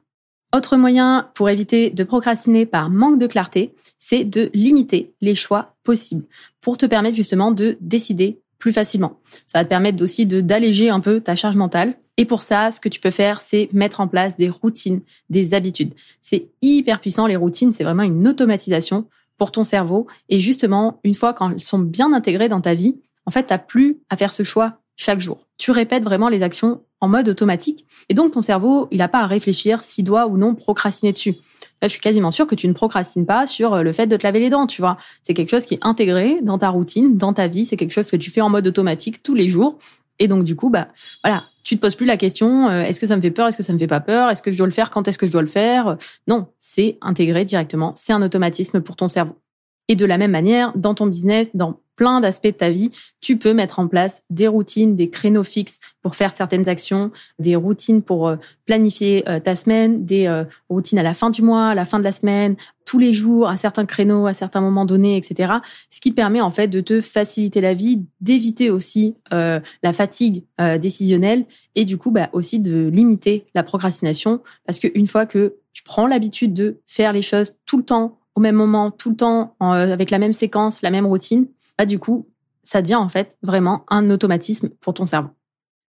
Autre 0.55 0.77
moyen 0.77 1.31
pour 1.33 1.49
éviter 1.49 1.89
de 1.89 2.03
procrastiner 2.03 2.67
par 2.67 2.91
manque 2.91 3.17
de 3.17 3.25
clarté, 3.25 3.73
c'est 3.97 4.23
de 4.23 4.51
limiter 4.53 5.15
les 5.19 5.33
choix 5.33 5.75
possibles 5.83 6.25
pour 6.61 6.77
te 6.77 6.85
permettre 6.85 7.15
justement 7.15 7.49
de 7.51 7.75
décider 7.81 8.39
plus 8.59 8.71
facilement. 8.71 9.19
Ça 9.47 9.57
va 9.57 9.63
te 9.63 9.69
permettre 9.69 10.03
aussi 10.03 10.27
d'alléger 10.27 10.91
un 10.91 10.99
peu 10.99 11.21
ta 11.21 11.35
charge 11.35 11.55
mentale. 11.55 11.95
Et 12.17 12.25
pour 12.25 12.41
ça, 12.41 12.71
ce 12.71 12.79
que 12.79 12.89
tu 12.89 12.99
peux 12.99 13.11
faire, 13.11 13.41
c'est 13.41 13.69
mettre 13.73 13.99
en 13.99 14.07
place 14.07 14.35
des 14.35 14.49
routines, 14.49 15.01
des 15.29 15.53
habitudes. 15.53 15.93
C'est 16.21 16.49
hyper 16.61 17.01
puissant, 17.01 17.25
les 17.25 17.35
routines, 17.35 17.71
c'est 17.71 17.83
vraiment 17.83 18.03
une 18.03 18.27
automatisation 18.27 19.07
pour 19.37 19.51
ton 19.51 19.63
cerveau. 19.63 20.07
Et 20.29 20.39
justement, 20.39 20.99
une 21.03 21.15
fois 21.15 21.33
qu'elles 21.33 21.59
sont 21.59 21.79
bien 21.79 22.13
intégrées 22.13 22.49
dans 22.49 22.61
ta 22.61 22.75
vie, 22.75 22.95
en 23.25 23.31
fait, 23.31 23.43
t'as 23.43 23.57
plus 23.57 23.99
à 24.09 24.17
faire 24.17 24.31
ce 24.31 24.43
choix 24.43 24.79
chaque 24.95 25.19
jour. 25.19 25.47
Tu 25.57 25.71
répètes 25.71 26.03
vraiment 26.03 26.29
les 26.29 26.43
actions 26.43 26.81
en 27.01 27.07
mode 27.07 27.29
automatique. 27.29 27.85
Et 28.09 28.13
donc, 28.13 28.33
ton 28.33 28.41
cerveau, 28.41 28.87
il 28.91 28.99
n'a 28.99 29.07
pas 29.07 29.21
à 29.21 29.27
réfléchir 29.27 29.83
s'il 29.83 30.05
doit 30.05 30.27
ou 30.27 30.37
non 30.37 30.55
procrastiner 30.55 31.13
dessus. 31.13 31.35
Là, 31.81 31.87
je 31.87 31.93
suis 31.93 32.01
quasiment 32.01 32.31
sûre 32.31 32.47
que 32.47 32.55
tu 32.55 32.67
ne 32.67 32.73
procrastines 32.73 33.25
pas 33.25 33.47
sur 33.47 33.73
euh, 33.73 33.83
le 33.83 33.91
fait 33.91 34.07
de 34.07 34.15
te 34.15 34.23
laver 34.23 34.39
les 34.39 34.49
dents, 34.49 34.67
tu 34.67 34.81
vois. 34.81 34.97
C'est 35.21 35.33
quelque 35.33 35.49
chose 35.49 35.65
qui 35.65 35.73
est 35.73 35.85
intégré 35.85 36.41
dans 36.41 36.57
ta 36.57 36.69
routine, 36.69 37.17
dans 37.17 37.33
ta 37.33 37.47
vie. 37.47 37.65
C'est 37.65 37.75
quelque 37.75 37.91
chose 37.91 38.09
que 38.09 38.15
tu 38.15 38.29
fais 38.29 38.41
en 38.41 38.49
mode 38.49 38.67
automatique 38.67 39.23
tous 39.23 39.33
les 39.33 39.49
jours. 39.49 39.77
Et 40.19 40.27
donc, 40.27 40.43
du 40.43 40.55
coup, 40.55 40.69
bah, 40.69 40.87
voilà. 41.23 41.43
Tu 41.63 41.75
te 41.77 41.81
poses 41.81 41.95
plus 41.95 42.05
la 42.05 42.17
question, 42.17 42.67
euh, 42.67 42.81
est-ce 42.81 42.99
que 42.99 43.07
ça 43.07 43.15
me 43.15 43.21
fait 43.21 43.31
peur? 43.31 43.47
Est-ce 43.47 43.57
que 43.57 43.63
ça 43.63 43.73
me 43.73 43.77
fait 43.77 43.87
pas 43.87 44.01
peur? 44.01 44.29
Est-ce 44.29 44.41
que 44.41 44.51
je 44.51 44.57
dois 44.57 44.67
le 44.67 44.73
faire? 44.73 44.89
Quand 44.89 45.07
est-ce 45.07 45.17
que 45.17 45.25
je 45.25 45.31
dois 45.31 45.41
le 45.41 45.47
faire? 45.47 45.97
Non. 46.27 46.47
C'est 46.59 46.97
intégré 47.01 47.45
directement. 47.45 47.93
C'est 47.95 48.13
un 48.13 48.21
automatisme 48.21 48.81
pour 48.81 48.95
ton 48.95 49.07
cerveau. 49.07 49.39
Et 49.87 49.95
de 49.95 50.05
la 50.05 50.17
même 50.17 50.31
manière, 50.31 50.71
dans 50.75 50.93
ton 50.93 51.07
business, 51.07 51.49
dans 51.53 51.79
plein 51.95 52.21
d'aspects 52.21 52.47
de 52.47 52.51
ta 52.51 52.71
vie, 52.71 52.91
tu 53.21 53.37
peux 53.37 53.53
mettre 53.53 53.79
en 53.79 53.87
place 53.87 54.23
des 54.29 54.47
routines, 54.47 54.95
des 54.95 55.09
créneaux 55.09 55.43
fixes 55.43 55.79
pour 56.01 56.15
faire 56.15 56.33
certaines 56.33 56.67
actions, 56.67 57.11
des 57.39 57.55
routines 57.55 58.01
pour 58.01 58.27
euh, 58.27 58.35
planifier 58.65 59.27
euh, 59.29 59.39
ta 59.39 59.55
semaine, 59.55 60.05
des 60.05 60.27
euh, 60.27 60.43
routines 60.69 60.99
à 60.99 61.03
la 61.03 61.13
fin 61.13 61.29
du 61.29 61.41
mois, 61.41 61.69
à 61.69 61.75
la 61.75 61.85
fin 61.85 61.99
de 61.99 62.03
la 62.03 62.11
semaine, 62.11 62.55
tous 62.85 62.99
les 62.99 63.13
jours, 63.13 63.47
à 63.47 63.55
certains 63.55 63.85
créneaux, 63.85 64.25
à 64.25 64.33
certains 64.33 64.59
moments 64.59 64.85
donnés, 64.85 65.15
etc. 65.15 65.53
Ce 65.89 66.01
qui 66.01 66.11
te 66.11 66.15
permet 66.15 66.41
en 66.41 66.51
fait 66.51 66.67
de 66.67 66.81
te 66.81 66.99
faciliter 66.99 67.61
la 67.61 67.73
vie, 67.73 68.03
d'éviter 68.19 68.69
aussi 68.69 69.15
la 69.31 69.93
fatigue 69.93 70.43
décisionnelle 70.79 71.45
et 71.75 71.85
du 71.85 71.97
coup 71.97 72.11
bah, 72.11 72.29
aussi 72.33 72.59
de 72.59 72.89
limiter 72.89 73.45
la 73.55 73.63
procrastination 73.63 74.41
parce 74.65 74.79
qu'une 74.79 75.07
fois 75.07 75.25
que 75.25 75.55
tu 75.71 75.83
prends 75.83 76.07
l'habitude 76.07 76.53
de 76.53 76.81
faire 76.85 77.13
les 77.13 77.21
choses 77.21 77.55
tout 77.65 77.77
le 77.77 77.83
temps 77.83 78.19
au 78.35 78.41
même 78.41 78.55
moment, 78.55 78.91
tout 78.91 79.11
le 79.11 79.15
temps, 79.15 79.55
avec 79.59 80.11
la 80.11 80.19
même 80.19 80.33
séquence, 80.33 80.81
la 80.81 80.91
même 80.91 81.05
routine, 81.05 81.47
bah, 81.77 81.85
du 81.85 81.99
coup, 81.99 82.27
ça 82.63 82.81
devient 82.81 82.95
en 82.95 83.09
fait 83.09 83.37
vraiment 83.41 83.85
un 83.89 84.09
automatisme 84.09 84.69
pour 84.79 84.93
ton 84.93 85.05
cerveau. 85.05 85.29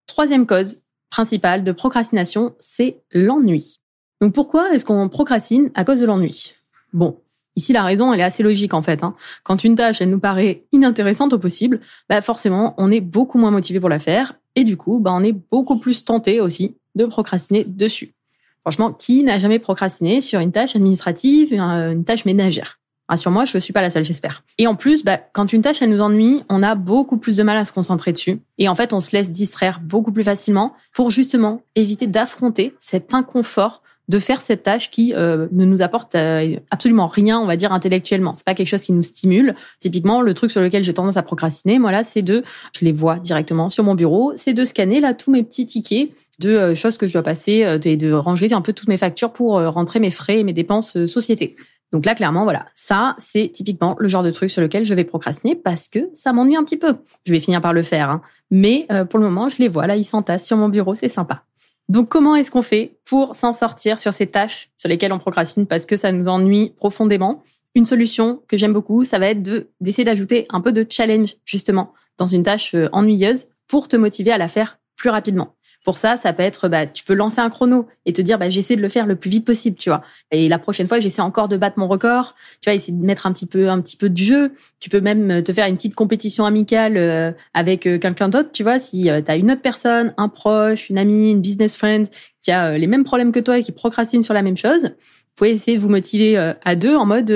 Troisième 0.06 0.46
cause 0.46 0.78
principale 1.10 1.62
de 1.62 1.72
procrastination, 1.72 2.54
c'est 2.58 3.02
l'ennui. 3.12 3.80
Donc 4.20 4.34
pourquoi 4.34 4.74
est-ce 4.74 4.84
qu'on 4.84 5.08
procrastine 5.08 5.70
à 5.74 5.84
cause 5.84 6.00
de 6.00 6.06
l'ennui? 6.06 6.54
Bon, 6.92 7.20
ici 7.56 7.72
la 7.72 7.82
raison 7.82 8.12
elle 8.12 8.20
est 8.20 8.24
assez 8.24 8.42
logique 8.42 8.74
en 8.74 8.82
fait. 8.82 9.04
Hein. 9.04 9.14
Quand 9.42 9.62
une 9.64 9.76
tâche 9.76 10.00
elle 10.00 10.10
nous 10.10 10.20
paraît 10.20 10.64
inintéressante 10.72 11.32
au 11.32 11.38
possible, 11.38 11.80
bah 12.08 12.20
forcément 12.20 12.74
on 12.78 12.90
est 12.90 13.00
beaucoup 13.00 13.38
moins 13.38 13.50
motivé 13.50 13.80
pour 13.80 13.88
la 13.88 13.98
faire 13.98 14.34
et 14.56 14.64
du 14.64 14.76
coup 14.76 14.98
bah 14.98 15.12
on 15.12 15.22
est 15.22 15.32
beaucoup 15.32 15.78
plus 15.78 16.04
tenté 16.04 16.40
aussi 16.40 16.76
de 16.94 17.04
procrastiner 17.06 17.64
dessus. 17.64 18.14
Franchement, 18.62 18.92
qui 18.92 19.22
n'a 19.24 19.38
jamais 19.38 19.58
procrastiné 19.58 20.20
sur 20.20 20.40
une 20.40 20.50
tâche 20.50 20.74
administrative, 20.74 21.52
une 21.52 22.04
tâche 22.04 22.24
ménagère? 22.24 22.78
Rassure-moi, 23.08 23.44
je 23.44 23.56
ne 23.56 23.60
suis 23.60 23.72
pas 23.72 23.82
la 23.82 23.90
seule, 23.90 24.04
j'espère. 24.04 24.44
Et 24.56 24.66
en 24.66 24.74
plus, 24.74 25.04
bah, 25.04 25.20
quand 25.32 25.52
une 25.52 25.60
tâche, 25.60 25.82
elle 25.82 25.90
nous 25.90 26.00
ennuie, 26.00 26.42
on 26.48 26.62
a 26.62 26.74
beaucoup 26.74 27.18
plus 27.18 27.36
de 27.36 27.42
mal 27.42 27.56
à 27.56 27.64
se 27.64 27.72
concentrer 27.72 28.12
dessus. 28.12 28.40
Et 28.58 28.68
en 28.68 28.74
fait, 28.74 28.92
on 28.92 29.00
se 29.00 29.14
laisse 29.14 29.30
distraire 29.30 29.80
beaucoup 29.82 30.12
plus 30.12 30.24
facilement 30.24 30.72
pour 30.94 31.10
justement 31.10 31.60
éviter 31.74 32.06
d'affronter 32.06 32.74
cet 32.78 33.12
inconfort 33.12 33.82
de 34.08 34.18
faire 34.18 34.40
cette 34.40 34.62
tâche 34.62 34.90
qui 34.90 35.14
euh, 35.14 35.48
ne 35.52 35.64
nous 35.64 35.82
apporte 35.82 36.14
euh, 36.14 36.56
absolument 36.70 37.06
rien, 37.06 37.40
on 37.40 37.46
va 37.46 37.56
dire 37.56 37.72
intellectuellement. 37.72 38.34
C'est 38.34 38.44
pas 38.44 38.54
quelque 38.54 38.68
chose 38.68 38.82
qui 38.82 38.92
nous 38.92 39.02
stimule. 39.02 39.54
Typiquement, 39.80 40.20
le 40.20 40.34
truc 40.34 40.50
sur 40.50 40.60
lequel 40.60 40.82
j'ai 40.82 40.94
tendance 40.94 41.16
à 41.16 41.22
procrastiner, 41.22 41.78
moi 41.78 41.90
là, 41.90 42.02
c'est 42.02 42.22
de, 42.22 42.42
je 42.78 42.84
les 42.84 42.92
vois 42.92 43.18
directement 43.18 43.68
sur 43.68 43.84
mon 43.84 43.94
bureau, 43.94 44.32
c'est 44.36 44.52
de 44.52 44.64
scanner 44.64 45.00
là 45.00 45.14
tous 45.14 45.30
mes 45.30 45.42
petits 45.42 45.66
tickets 45.66 46.10
de 46.40 46.50
euh, 46.50 46.74
choses 46.74 46.98
que 46.98 47.06
je 47.06 47.12
dois 47.12 47.22
passer 47.22 47.64
et 47.84 47.96
de 47.96 48.12
ranger 48.12 48.52
un 48.52 48.60
peu 48.60 48.72
toutes 48.72 48.88
mes 48.88 48.96
factures 48.96 49.32
pour 49.32 49.52
rentrer 49.52 50.00
mes 50.00 50.10
frais 50.10 50.40
et 50.40 50.44
mes 50.44 50.52
dépenses 50.52 51.06
société. 51.06 51.56
Donc 51.94 52.06
là, 52.06 52.16
clairement, 52.16 52.42
voilà, 52.42 52.66
ça, 52.74 53.14
c'est 53.18 53.48
typiquement 53.50 53.94
le 54.00 54.08
genre 54.08 54.24
de 54.24 54.32
truc 54.32 54.50
sur 54.50 54.60
lequel 54.60 54.82
je 54.84 54.92
vais 54.94 55.04
procrastiner 55.04 55.54
parce 55.54 55.86
que 55.86 56.10
ça 56.12 56.32
m'ennuie 56.32 56.56
un 56.56 56.64
petit 56.64 56.76
peu. 56.76 56.96
Je 57.24 57.30
vais 57.30 57.38
finir 57.38 57.60
par 57.60 57.72
le 57.72 57.84
faire, 57.84 58.10
hein. 58.10 58.20
mais 58.50 58.84
euh, 58.90 59.04
pour 59.04 59.20
le 59.20 59.26
moment, 59.26 59.48
je 59.48 59.58
les 59.58 59.68
vois 59.68 59.86
là, 59.86 59.94
ils 59.94 60.02
s'entassent 60.02 60.44
sur 60.44 60.56
mon 60.56 60.68
bureau, 60.68 60.96
c'est 60.96 61.08
sympa. 61.08 61.44
Donc 61.88 62.08
comment 62.08 62.34
est-ce 62.34 62.50
qu'on 62.50 62.62
fait 62.62 62.98
pour 63.04 63.36
s'en 63.36 63.52
sortir 63.52 64.00
sur 64.00 64.12
ces 64.12 64.26
tâches 64.26 64.70
sur 64.76 64.88
lesquelles 64.88 65.12
on 65.12 65.20
procrastine 65.20 65.68
parce 65.68 65.86
que 65.86 65.94
ça 65.94 66.10
nous 66.10 66.26
ennuie 66.26 66.70
profondément? 66.76 67.44
Une 67.76 67.84
solution 67.84 68.42
que 68.48 68.56
j'aime 68.56 68.72
beaucoup, 68.72 69.04
ça 69.04 69.20
va 69.20 69.28
être 69.28 69.42
de 69.42 69.68
d'essayer 69.80 70.04
d'ajouter 70.04 70.46
un 70.50 70.60
peu 70.60 70.72
de 70.72 70.84
challenge 70.88 71.36
justement 71.44 71.92
dans 72.18 72.26
une 72.26 72.42
tâche 72.42 72.74
euh, 72.74 72.88
ennuyeuse 72.90 73.44
pour 73.68 73.86
te 73.86 73.94
motiver 73.94 74.32
à 74.32 74.38
la 74.38 74.48
faire 74.48 74.80
plus 74.96 75.10
rapidement. 75.10 75.54
Pour 75.84 75.98
ça, 75.98 76.16
ça 76.16 76.32
peut 76.32 76.42
être, 76.42 76.68
bah, 76.68 76.86
tu 76.86 77.04
peux 77.04 77.12
lancer 77.12 77.42
un 77.42 77.50
chrono 77.50 77.86
et 78.06 78.14
te 78.14 78.22
dire, 78.22 78.38
bah, 78.38 78.48
j'essaie 78.48 78.74
de 78.74 78.80
le 78.80 78.88
faire 78.88 79.04
le 79.04 79.16
plus 79.16 79.28
vite 79.28 79.44
possible, 79.44 79.76
tu 79.76 79.90
vois. 79.90 80.02
Et 80.30 80.48
la 80.48 80.58
prochaine 80.58 80.88
fois, 80.88 80.98
j'essaie 80.98 81.20
encore 81.20 81.46
de 81.46 81.58
battre 81.58 81.78
mon 81.78 81.86
record. 81.86 82.34
Tu 82.62 82.70
vois, 82.70 82.74
essayer 82.74 82.96
de 82.96 83.04
mettre 83.04 83.26
un 83.26 83.32
petit 83.34 83.44
peu, 83.44 83.68
un 83.68 83.82
petit 83.82 83.98
peu 83.98 84.08
de 84.08 84.16
jeu. 84.16 84.52
Tu 84.80 84.88
peux 84.88 85.02
même 85.02 85.42
te 85.42 85.52
faire 85.52 85.66
une 85.66 85.76
petite 85.76 85.94
compétition 85.94 86.46
amicale 86.46 86.96
euh, 86.96 87.32
avec 87.52 87.86
euh, 87.86 87.98
quelqu'un 87.98 88.30
d'autre, 88.30 88.48
tu 88.50 88.62
vois. 88.62 88.78
Si 88.78 89.10
euh, 89.10 89.20
tu 89.20 89.30
as 89.30 89.36
une 89.36 89.50
autre 89.50 89.60
personne, 89.60 90.14
un 90.16 90.30
proche, 90.30 90.88
une 90.88 90.96
amie, 90.96 91.32
une 91.32 91.42
business 91.42 91.76
friend 91.76 92.08
qui 92.40 92.50
a 92.50 92.78
les 92.78 92.86
mêmes 92.86 93.04
problèmes 93.04 93.30
que 93.30 93.40
toi 93.40 93.58
et 93.58 93.62
qui 93.62 93.72
procrastine 93.72 94.22
sur 94.22 94.32
la 94.32 94.40
même 94.40 94.56
chose, 94.56 94.84
vous 94.84 95.34
pouvez 95.36 95.50
essayer 95.50 95.76
de 95.76 95.82
vous 95.82 95.90
motiver 95.90 96.36
à 96.64 96.76
deux 96.76 96.94
en 96.94 97.06
mode 97.06 97.30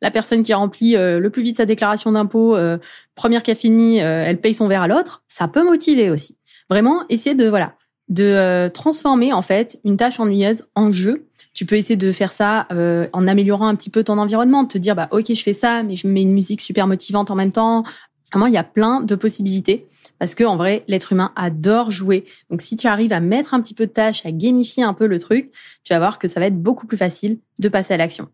la 0.00 0.10
personne 0.12 0.44
qui 0.44 0.54
remplit 0.54 0.92
le 0.94 1.28
plus 1.30 1.42
vite 1.42 1.56
sa 1.56 1.66
déclaration 1.66 2.12
d'impôt, 2.12 2.56
première 3.16 3.42
qui 3.42 3.50
a 3.50 3.56
fini, 3.56 3.98
elle 3.98 4.40
paye 4.40 4.54
son 4.54 4.68
verre 4.68 4.82
à 4.82 4.88
l'autre. 4.88 5.24
Ça 5.26 5.48
peut 5.48 5.64
motiver 5.64 6.10
aussi. 6.10 6.38
Vraiment, 6.70 7.02
essayer 7.08 7.34
de 7.34 7.48
voilà 7.48 7.74
de 8.08 8.24
euh, 8.24 8.68
transformer 8.68 9.32
en 9.32 9.42
fait 9.42 9.78
une 9.84 9.96
tâche 9.96 10.20
ennuyeuse 10.20 10.64
en 10.74 10.90
jeu. 10.90 11.26
Tu 11.54 11.66
peux 11.66 11.76
essayer 11.76 11.96
de 11.96 12.12
faire 12.12 12.32
ça 12.32 12.66
euh, 12.72 13.06
en 13.12 13.28
améliorant 13.28 13.68
un 13.68 13.74
petit 13.74 13.90
peu 13.90 14.04
ton 14.04 14.18
environnement, 14.18 14.62
de 14.62 14.68
te 14.68 14.78
dire 14.78 14.96
bah 14.96 15.08
ok 15.10 15.34
je 15.34 15.42
fais 15.42 15.52
ça, 15.52 15.82
mais 15.82 15.96
je 15.96 16.08
mets 16.08 16.22
une 16.22 16.32
musique 16.32 16.60
super 16.60 16.86
motivante 16.86 17.30
en 17.30 17.34
même 17.34 17.52
temps. 17.52 17.84
Vraiment, 18.32 18.46
il 18.46 18.54
y 18.54 18.58
a 18.58 18.64
plein 18.64 19.00
de 19.00 19.14
possibilités 19.14 19.86
parce 20.18 20.34
que 20.34 20.44
en 20.44 20.56
vrai, 20.56 20.84
l'être 20.88 21.12
humain 21.12 21.32
adore 21.36 21.90
jouer. 21.90 22.24
Donc 22.48 22.62
si 22.62 22.76
tu 22.76 22.86
arrives 22.86 23.12
à 23.12 23.20
mettre 23.20 23.54
un 23.54 23.60
petit 23.60 23.74
peu 23.74 23.86
de 23.86 23.92
tâches, 23.92 24.24
à 24.24 24.30
gamifier 24.30 24.84
un 24.84 24.94
peu 24.94 25.06
le 25.06 25.18
truc, 25.18 25.50
tu 25.84 25.92
vas 25.92 25.98
voir 25.98 26.18
que 26.18 26.28
ça 26.28 26.40
va 26.40 26.46
être 26.46 26.62
beaucoup 26.62 26.86
plus 26.86 26.96
facile 26.96 27.38
de 27.58 27.68
passer 27.68 27.94
à 27.94 27.96
l'action. 27.96 28.28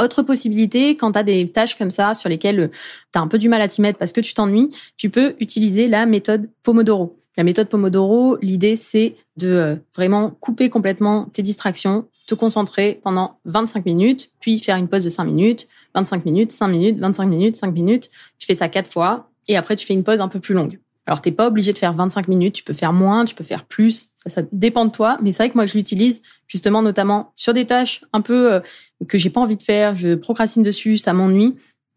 Autre 0.00 0.22
possibilité, 0.22 0.96
quand 0.96 1.12
tu 1.12 1.18
as 1.18 1.24
des 1.24 1.50
tâches 1.50 1.76
comme 1.76 1.90
ça 1.90 2.14
sur 2.14 2.28
lesquelles 2.28 2.70
tu 3.12 3.18
as 3.18 3.20
un 3.20 3.26
peu 3.26 3.36
du 3.36 3.48
mal 3.48 3.60
à 3.60 3.66
t'y 3.66 3.80
mettre 3.80 3.98
parce 3.98 4.12
que 4.12 4.20
tu 4.20 4.32
t'ennuies, 4.32 4.70
tu 4.96 5.10
peux 5.10 5.34
utiliser 5.40 5.88
la 5.88 6.06
méthode 6.06 6.48
Pomodoro. 6.62 7.17
La 7.38 7.44
méthode 7.44 7.68
Pomodoro, 7.68 8.36
l'idée, 8.42 8.74
c'est 8.74 9.14
de 9.36 9.46
euh, 9.46 9.76
vraiment 9.94 10.30
couper 10.40 10.70
complètement 10.70 11.26
tes 11.26 11.40
distractions, 11.40 12.08
te 12.26 12.34
concentrer 12.34 13.00
pendant 13.04 13.38
25 13.44 13.86
minutes, 13.86 14.32
puis 14.40 14.58
faire 14.58 14.74
une 14.74 14.88
pause 14.88 15.04
de 15.04 15.08
5 15.08 15.22
minutes, 15.22 15.68
25 15.94 16.24
minutes, 16.24 16.50
5 16.50 16.66
minutes, 16.66 16.98
25 16.98 17.26
minutes, 17.26 17.54
5 17.54 17.72
minutes. 17.72 18.10
Tu 18.40 18.46
fais 18.48 18.56
ça 18.56 18.68
quatre 18.68 18.90
fois 18.90 19.30
et 19.46 19.56
après 19.56 19.76
tu 19.76 19.86
fais 19.86 19.94
une 19.94 20.02
pause 20.02 20.20
un 20.20 20.26
peu 20.26 20.40
plus 20.40 20.52
longue. 20.52 20.80
Alors 21.06 21.22
t'es 21.22 21.30
pas 21.30 21.46
obligé 21.46 21.72
de 21.72 21.78
faire 21.78 21.92
25 21.92 22.26
minutes, 22.26 22.54
tu 22.56 22.64
peux 22.64 22.72
faire 22.72 22.92
moins, 22.92 23.24
tu 23.24 23.36
peux 23.36 23.44
faire 23.44 23.64
plus, 23.64 24.08
ça 24.16 24.30
ça 24.30 24.42
dépend 24.50 24.84
de 24.84 24.90
toi, 24.90 25.16
mais 25.22 25.30
c'est 25.30 25.44
vrai 25.44 25.50
que 25.50 25.54
moi 25.54 25.64
je 25.64 25.74
l'utilise 25.74 26.22
justement 26.48 26.82
notamment 26.82 27.30
sur 27.36 27.54
des 27.54 27.66
tâches 27.66 28.04
un 28.12 28.20
peu 28.20 28.52
euh, 28.52 28.60
que 29.06 29.16
j'ai 29.16 29.30
pas 29.30 29.40
envie 29.40 29.56
de 29.56 29.62
faire, 29.62 29.94
je 29.94 30.16
procrastine 30.16 30.64
dessus, 30.64 30.98
ça 30.98 31.12
m'ennuie 31.12 31.54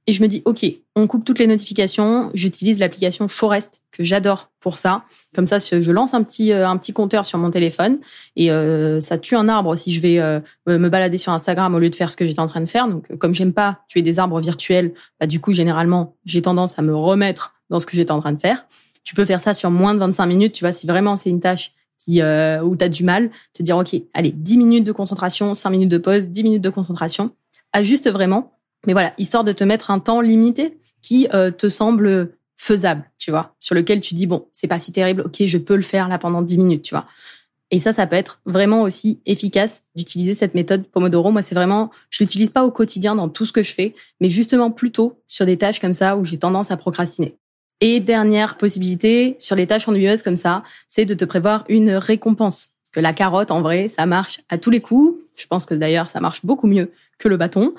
et 0.08 0.14
je 0.14 0.24
me 0.24 0.28
dis, 0.28 0.42
OK, 0.46 0.66
on 0.96 1.06
coupe 1.06 1.24
toutes 1.24 1.38
les 1.38 1.46
notifications. 1.46 2.32
J'utilise 2.34 2.80
l'application 2.80 3.28
Forest 3.28 3.84
que 3.92 4.04
j'adore 4.04 4.50
pour 4.60 4.78
ça. 4.78 5.04
Comme 5.36 5.46
ça, 5.46 5.60
je 5.60 5.92
lance 5.92 6.16
un 6.16 6.24
petit 6.24 6.52
euh, 6.52 6.68
un 6.68 6.78
petit 6.78 6.92
compteur 6.92 7.24
sur 7.24 7.38
mon 7.38 7.52
téléphone 7.52 8.00
et 8.36 8.52
euh, 8.52 9.00
ça 9.00 9.20
tue 9.20 9.36
un 9.36 9.48
arbre 9.48 9.76
si 9.76 9.94
je 9.94 10.02
vais 10.02 10.20
euh, 10.20 10.40
me 10.68 10.90
balader 10.90 11.20
sur 11.20 11.32
Instagram 11.34 11.76
au 11.76 11.80
lieu 11.80 11.92
de 11.92 11.96
faire 11.96 12.12
ce 12.12 12.18
que 12.18 12.26
j'étais 12.26 12.40
en 12.40 12.48
train 12.48 12.62
de 12.62 12.68
faire. 12.68 12.88
Donc, 12.88 13.16
comme 13.18 13.36
j'aime 13.36 13.54
pas 13.54 13.82
tuer 13.88 14.02
des 14.02 14.18
arbres 14.18 14.42
virtuels, 14.42 14.94
bah, 15.20 15.28
du 15.28 15.40
coup, 15.40 15.54
généralement, 15.54 16.16
j'ai 16.26 16.42
tendance 16.42 16.80
à 16.80 16.82
me 16.82 16.96
remettre 16.96 17.54
dans 17.70 17.80
ce 17.80 17.86
que 17.86 17.96
j'étais 17.96 18.12
en 18.12 18.22
train 18.22 18.34
de 18.34 18.42
faire. 18.42 18.66
Tu 19.04 19.14
peux 19.14 19.26
faire 19.26 19.40
ça 19.40 19.54
sur 19.54 19.70
moins 19.70 19.94
de 19.94 20.00
25 20.00 20.26
minutes. 20.26 20.54
Tu 20.54 20.64
vois, 20.64 20.72
si 20.72 20.88
vraiment 20.88 21.16
c'est 21.16 21.30
une 21.30 21.40
tâche 21.40 21.74
qui 22.00 22.24
où 22.24 22.76
tu 22.76 22.84
as 22.84 22.90
du 22.90 23.04
mal, 23.04 23.30
te 23.54 23.62
dire, 23.62 23.78
OK, 23.78 23.96
allez, 24.16 24.32
10 24.32 24.58
minutes 24.58 24.84
de 24.84 24.92
concentration, 24.92 25.54
5 25.54 25.70
minutes 25.70 25.90
de 25.90 26.00
pause, 26.00 26.28
10 26.28 26.44
minutes 26.44 26.64
de 26.64 26.72
concentration. 26.72 27.30
Ajuste 27.74 28.10
vraiment 28.10 28.58
mais 28.86 28.94
voilà, 28.94 29.14
histoire 29.18 29.44
de 29.44 29.52
te 29.52 29.64
mettre 29.64 29.92
un 29.92 30.00
temps 30.00 30.22
limité 30.22 30.78
qui 31.02 31.28
euh, 31.34 31.52
te 31.52 31.70
semble 31.70 32.32
faisable, 32.58 33.10
tu 33.18 33.32
vois, 33.32 33.56
sur 33.60 33.76
lequel 33.76 34.02
tu 34.02 34.14
dis 34.14 34.28
bon, 34.28 34.48
c'est 34.54 34.68
pas 34.68 34.80
si 34.80 34.92
terrible, 34.92 35.24
ok, 35.26 35.46
je 35.46 35.58
peux 35.58 35.76
le 35.76 35.82
faire 35.82 36.08
là 36.08 36.18
pendant 36.20 36.42
10 36.42 36.58
minutes, 36.58 36.84
tu 36.84 36.94
vois. 36.94 37.08
Et 37.72 37.80
ça, 37.80 37.94
ça 37.94 38.06
peut 38.06 38.18
être 38.18 38.42
vraiment 38.46 38.82
aussi 38.82 39.22
efficace 39.26 39.84
d'utiliser 39.96 40.34
cette 40.34 40.56
méthode 40.56 40.86
Pomodoro. 40.86 41.32
Moi, 41.32 41.42
c'est 41.42 41.56
vraiment, 41.56 41.90
je 42.10 42.22
l'utilise 42.22 42.50
pas 42.50 42.66
au 42.66 42.72
quotidien 42.72 43.16
dans 43.16 43.30
tout 43.30 43.46
ce 43.46 43.54
que 43.54 43.64
je 43.64 43.74
fais, 43.74 43.96
mais 44.20 44.30
justement 44.30 44.72
plutôt 44.72 45.22
sur 45.26 45.46
des 45.46 45.58
tâches 45.58 45.80
comme 45.80 45.94
ça 45.94 46.18
où 46.18 46.26
j'ai 46.26 46.38
tendance 46.38 46.70
à 46.70 46.78
procrastiner. 46.78 47.38
Et 47.80 48.00
dernière 48.00 48.58
possibilité, 48.58 49.38
sur 49.40 49.56
les 49.56 49.66
tâches 49.66 49.88
ennuyeuses 49.88 50.22
comme 50.22 50.36
ça, 50.36 50.64
c'est 50.88 51.06
de 51.06 51.14
te 51.14 51.26
prévoir 51.26 51.64
une 51.70 51.92
récompense. 51.92 52.72
Que 52.92 53.00
la 53.00 53.14
carotte, 53.14 53.52
en 53.52 53.62
vrai, 53.62 53.88
ça 53.88 54.06
marche 54.06 54.42
à 54.50 54.58
tous 54.58 54.70
les 54.70 54.82
coups. 54.82 55.18
Je 55.36 55.48
pense 55.48 55.66
que 55.66 55.74
d'ailleurs, 55.74 56.10
ça 56.10 56.20
marche 56.20 56.46
beaucoup 56.46 56.68
mieux 56.68 56.92
que 57.18 57.30
le 57.30 57.38
bâton. 57.38 57.74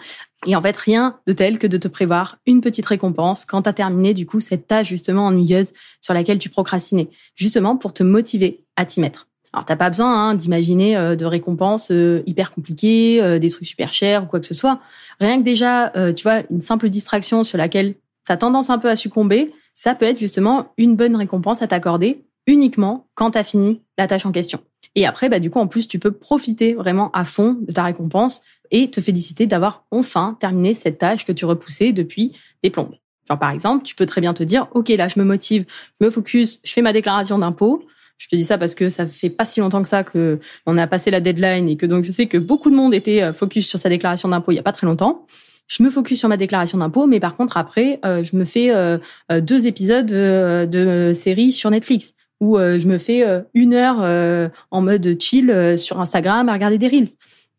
Et 0.47 0.57
en 0.57 0.63
fait, 0.63 0.77
rien 0.77 1.19
de 1.27 1.33
tel 1.33 1.59
que 1.59 1.67
de 1.67 1.77
te 1.77 1.89
prévoir 1.89 2.39
une 2.47 2.61
petite 2.61 2.87
récompense 2.87 3.45
quand 3.45 3.63
tu 3.63 3.69
as 3.69 3.73
terminé 3.73 4.15
du 4.15 4.27
coup 4.27 4.41
cette 4.41 4.67
tâche 4.67 4.89
justement 4.89 5.27
ennuyeuse 5.27 5.73
sur 6.01 6.15
laquelle 6.15 6.39
tu 6.39 6.49
procrastinais, 6.49 7.09
justement 7.35 7.77
pour 7.77 7.93
te 7.93 8.03
motiver 8.03 8.65
à 8.77 8.85
t'y 8.85 9.01
mettre. 9.01 9.29
Alors 9.53 9.67
t'as 9.67 9.77
pas 9.77 9.91
besoin 9.91 10.31
hein, 10.31 10.35
d'imaginer 10.35 10.97
euh, 10.97 11.15
de 11.15 11.27
récompenses 11.27 11.91
euh, 11.91 12.23
hyper 12.27 12.53
compliquées, 12.53 13.23
euh, 13.23 13.39
des 13.39 13.51
trucs 13.51 13.67
super 13.67 13.93
chers 13.93 14.25
ou 14.25 14.27
quoi 14.27 14.41
que 14.41 14.47
ce 14.47 14.55
soit. 14.55 14.81
Rien 15.21 15.39
que 15.39 15.45
déjà, 15.45 15.93
tu 16.17 16.23
vois, 16.23 16.43
une 16.51 16.61
simple 16.61 16.89
distraction 16.89 17.45
sur 17.45 17.59
laquelle 17.59 17.95
tu 18.27 18.33
as 18.33 18.37
tendance 18.37 18.71
un 18.71 18.79
peu 18.79 18.91
à 18.91 18.97
succomber, 18.97 19.53
ça 19.75 19.95
peut 19.95 20.07
être 20.07 20.19
justement 20.19 20.73
une 20.79 20.97
bonne 20.97 21.15
récompense 21.15 21.63
à 21.63 21.69
t'accorder 21.69 22.25
uniquement 22.47 23.07
quand 23.15 23.33
tu 23.33 23.39
as 23.39 23.45
fini 23.45 23.83
la 23.99 24.09
tâche 24.09 24.27
en 24.27 24.33
question. 24.33 24.59
Et 24.95 25.07
après, 25.07 25.29
bah, 25.29 25.39
du 25.39 25.51
coup, 25.51 25.59
en 25.59 25.67
plus, 25.67 25.89
tu 25.89 25.99
peux 25.99 26.13
profiter 26.13 26.75
vraiment 26.75 27.11
à 27.13 27.25
fond 27.25 27.57
de 27.61 27.73
ta 27.73 27.83
récompense 27.85 28.43
et 28.71 28.91
te 28.91 29.01
féliciter 29.01 29.47
d'avoir 29.47 29.85
enfin 29.91 30.37
terminé 30.41 30.75
cette 30.75 30.99
tâche 30.99 31.25
que 31.25 31.33
tu 31.33 31.45
repoussais 31.45 31.93
depuis 31.93 32.33
des 32.63 32.71
plombes. 32.71 32.95
Genre, 33.29 33.39
par 33.39 33.51
exemple, 33.51 33.85
tu 33.85 33.95
peux 33.95 34.07
très 34.07 34.21
bien 34.21 34.35
te 34.35 34.43
dire, 34.43 34.69
OK, 34.73 34.89
là, 34.89 35.09
je 35.09 35.19
me 35.19 35.25
motive, 35.25 35.65
je 36.01 36.07
me 36.07 36.11
focus, 36.11 36.61
je 36.65 36.73
fais 36.73 36.83
ma 36.83 36.93
déclaration 36.93 37.39
d'impôt. 37.39 37.85
Je 38.19 38.29
te 38.29 38.37
dis 38.37 38.45
ça 38.45 38.59
parce 38.59 38.75
que 38.75 38.89
ça 38.89 39.07
fait 39.07 39.31
pas 39.31 39.45
si 39.45 39.61
longtemps 39.61 39.83
que 39.83 39.89
ça 39.89 40.05
que 40.05 40.39
on 40.67 40.79
a 40.79 40.87
passé 40.87 41.11
la 41.11 41.21
deadline 41.21 41.69
et 41.69 41.77
que 41.77 41.87
donc 41.87 42.05
je 42.05 42.13
sais 42.13 42.27
que 42.27 42.39
beaucoup 42.39 42.71
de 42.71 42.77
monde 42.77 42.95
était 42.95 43.21
euh, 43.21 43.33
focus 43.33 43.67
sur 43.67 43.81
sa 43.81 43.89
déclaration 43.89 44.29
d'impôt 44.29 44.53
il 44.53 44.57
y 44.57 44.59
a 44.61 44.63
pas 44.63 44.71
très 44.71 44.87
longtemps. 44.87 45.27
Je 45.67 45.83
me 45.83 45.91
focus 45.91 46.21
sur 46.21 46.29
ma 46.29 46.37
déclaration 46.37 46.79
d'impôt, 46.79 47.07
mais 47.07 47.19
par 47.19 47.35
contre 47.35 47.57
après, 47.57 47.99
euh, 48.05 48.23
je 48.23 48.37
me 48.37 48.45
fais 48.45 48.71
euh, 48.71 48.99
deux 49.41 49.67
épisodes 49.67 50.07
de 50.07 51.13
série 51.15 51.51
sur 51.51 51.71
Netflix 51.71 52.15
où 52.43 52.59
je 52.59 52.89
me 52.89 52.99
fais 52.99 53.25
une 53.55 53.73
heure 53.73 54.51
en 54.71 54.83
mode 54.83 55.17
chill 55.21 55.79
sur 55.79 56.01
Instagram 56.01 56.49
à 56.49 56.53
regarder 56.53 56.77
des 56.77 56.89
reels 56.89 57.09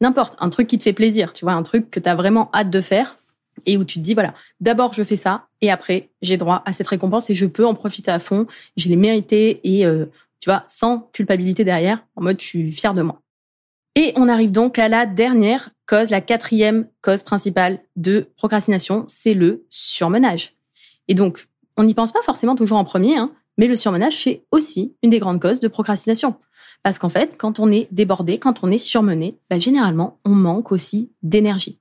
n'importe, 0.03 0.35
un 0.39 0.49
truc 0.49 0.67
qui 0.67 0.77
te 0.77 0.83
fait 0.83 0.93
plaisir, 0.93 1.33
tu 1.33 1.45
vois, 1.45 1.53
un 1.53 1.63
truc 1.63 1.89
que 1.89 1.99
tu 1.99 2.09
as 2.09 2.15
vraiment 2.15 2.49
hâte 2.53 2.69
de 2.69 2.81
faire 2.81 3.17
et 3.65 3.77
où 3.77 3.83
tu 3.83 3.99
te 3.99 4.03
dis 4.03 4.13
voilà, 4.13 4.33
d'abord 4.59 4.93
je 4.93 5.03
fais 5.03 5.15
ça 5.15 5.47
et 5.61 5.71
après 5.71 6.09
j'ai 6.21 6.37
droit 6.37 6.61
à 6.65 6.73
cette 6.73 6.87
récompense 6.87 7.29
et 7.29 7.35
je 7.35 7.45
peux 7.45 7.65
en 7.65 7.73
profiter 7.73 8.11
à 8.11 8.19
fond, 8.19 8.45
je 8.77 8.89
l'ai 8.89 8.95
mérité 8.95 9.61
et 9.63 9.85
euh, 9.85 10.05
tu 10.39 10.49
vois, 10.49 10.63
sans 10.67 11.09
culpabilité 11.13 11.63
derrière, 11.63 12.05
en 12.15 12.23
mode 12.23 12.39
je 12.39 12.45
suis 12.45 12.71
fier 12.73 12.93
de 12.93 13.01
moi. 13.01 13.21
Et 13.95 14.11
on 14.15 14.27
arrive 14.27 14.51
donc 14.51 14.79
à 14.79 14.89
la 14.89 15.05
dernière 15.05 15.69
cause, 15.85 16.09
la 16.09 16.19
quatrième 16.19 16.87
cause 17.01 17.23
principale 17.23 17.79
de 17.95 18.27
procrastination, 18.35 19.05
c'est 19.07 19.35
le 19.35 19.65
surmenage. 19.69 20.55
Et 21.07 21.13
donc, 21.13 21.47
on 21.77 21.83
n'y 21.83 21.93
pense 21.93 22.11
pas 22.11 22.21
forcément 22.23 22.55
toujours 22.55 22.79
en 22.79 22.83
premier, 22.83 23.17
hein, 23.17 23.31
mais 23.57 23.67
le 23.67 23.75
surmenage, 23.75 24.23
c'est 24.23 24.45
aussi 24.51 24.95
une 25.03 25.09
des 25.09 25.19
grandes 25.19 25.41
causes 25.41 25.59
de 25.59 25.67
procrastination. 25.67 26.35
Parce 26.83 26.99
qu'en 26.99 27.09
fait, 27.09 27.35
quand 27.37 27.59
on 27.59 27.71
est 27.71 27.87
débordé, 27.91 28.39
quand 28.39 28.63
on 28.63 28.71
est 28.71 28.77
surmené, 28.77 29.37
bah, 29.49 29.59
généralement, 29.59 30.19
on 30.25 30.31
manque 30.31 30.71
aussi 30.71 31.11
d'énergie. 31.23 31.79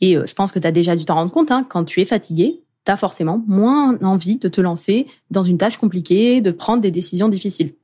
Et 0.00 0.16
euh, 0.16 0.26
je 0.26 0.34
pense 0.34 0.52
que 0.52 0.58
tu 0.58 0.66
as 0.66 0.72
déjà 0.72 0.96
dû 0.96 1.04
t'en 1.04 1.16
rendre 1.16 1.32
compte, 1.32 1.50
hein, 1.50 1.66
quand 1.68 1.84
tu 1.84 2.00
es 2.00 2.04
fatigué, 2.04 2.62
tu 2.86 2.92
as 2.92 2.96
forcément 2.96 3.42
moins 3.46 3.98
envie 4.02 4.36
de 4.36 4.48
te 4.48 4.60
lancer 4.60 5.06
dans 5.30 5.42
une 5.42 5.58
tâche 5.58 5.76
compliquée, 5.76 6.40
de 6.40 6.50
prendre 6.50 6.80
des 6.80 6.90
décisions 6.90 7.28
difficiles. 7.28 7.74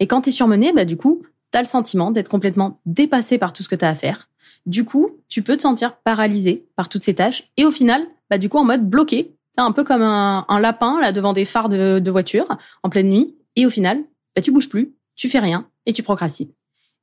Et 0.00 0.06
quand 0.06 0.22
tu 0.22 0.30
es 0.30 0.32
surmené, 0.32 0.72
bah, 0.72 0.84
du 0.84 0.96
coup, 0.96 1.22
tu 1.52 1.58
as 1.58 1.62
le 1.62 1.68
sentiment 1.68 2.10
d'être 2.10 2.28
complètement 2.28 2.80
dépassé 2.86 3.38
par 3.38 3.52
tout 3.52 3.62
ce 3.62 3.68
que 3.68 3.76
tu 3.76 3.84
as 3.84 3.90
à 3.90 3.94
faire. 3.94 4.28
Du 4.66 4.84
coup, 4.84 5.10
tu 5.28 5.42
peux 5.42 5.56
te 5.56 5.62
sentir 5.62 5.98
paralysé 5.98 6.66
par 6.74 6.88
toutes 6.88 7.02
ces 7.02 7.14
tâches 7.14 7.50
et 7.58 7.66
au 7.66 7.70
final, 7.70 8.02
bah, 8.30 8.38
du 8.38 8.48
coup, 8.48 8.58
en 8.58 8.64
mode 8.64 8.88
bloqué, 8.88 9.33
un 9.62 9.72
peu 9.72 9.84
comme 9.84 10.02
un, 10.02 10.44
lapin 10.60 11.00
là 11.00 11.12
devant 11.12 11.32
des 11.32 11.44
phares 11.44 11.68
de, 11.68 11.98
de 11.98 12.10
voiture 12.10 12.46
en 12.82 12.88
pleine 12.88 13.08
nuit. 13.08 13.36
Et 13.56 13.66
au 13.66 13.70
final, 13.70 14.02
bah, 14.34 14.42
tu 14.42 14.50
bouges 14.50 14.68
plus, 14.68 14.94
tu 15.14 15.28
fais 15.28 15.38
rien 15.38 15.68
et 15.86 15.92
tu 15.92 16.02
procrastines. 16.02 16.50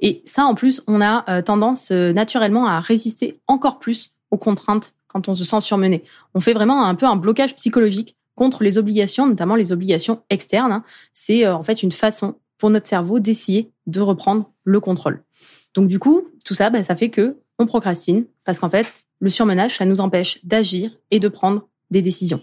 Et 0.01 0.21
ça, 0.25 0.45
en 0.45 0.55
plus, 0.55 0.81
on 0.87 0.99
a 0.99 1.23
euh, 1.29 1.41
tendance 1.41 1.91
euh, 1.91 2.11
naturellement 2.11 2.65
à 2.67 2.79
résister 2.79 3.39
encore 3.47 3.79
plus 3.79 4.17
aux 4.31 4.37
contraintes 4.37 4.93
quand 5.07 5.29
on 5.29 5.35
se 5.35 5.43
sent 5.43 5.61
surmené. 5.61 6.03
On 6.33 6.39
fait 6.39 6.53
vraiment 6.53 6.85
un 6.85 6.95
peu 6.95 7.05
un 7.05 7.15
blocage 7.15 7.55
psychologique 7.55 8.17
contre 8.35 8.63
les 8.63 8.77
obligations, 8.77 9.27
notamment 9.27 9.55
les 9.55 9.71
obligations 9.71 10.23
externes. 10.29 10.71
Hein. 10.71 10.83
C'est 11.13 11.45
euh, 11.45 11.55
en 11.55 11.61
fait 11.61 11.83
une 11.83 11.91
façon 11.91 12.35
pour 12.57 12.69
notre 12.69 12.87
cerveau 12.87 13.19
d'essayer 13.19 13.71
de 13.87 14.01
reprendre 14.01 14.51
le 14.63 14.79
contrôle. 14.79 15.23
Donc 15.73 15.87
du 15.87 15.99
coup, 15.99 16.27
tout 16.43 16.53
ça, 16.53 16.69
bah, 16.69 16.83
ça 16.83 16.95
fait 16.95 17.09
que 17.09 17.37
on 17.59 17.67
procrastine 17.67 18.25
parce 18.43 18.59
qu'en 18.59 18.69
fait, 18.69 18.87
le 19.19 19.29
surmenage, 19.29 19.77
ça 19.77 19.85
nous 19.85 20.01
empêche 20.01 20.43
d'agir 20.43 20.91
et 21.11 21.19
de 21.19 21.27
prendre 21.27 21.67
des 21.91 22.01
décisions. 22.01 22.41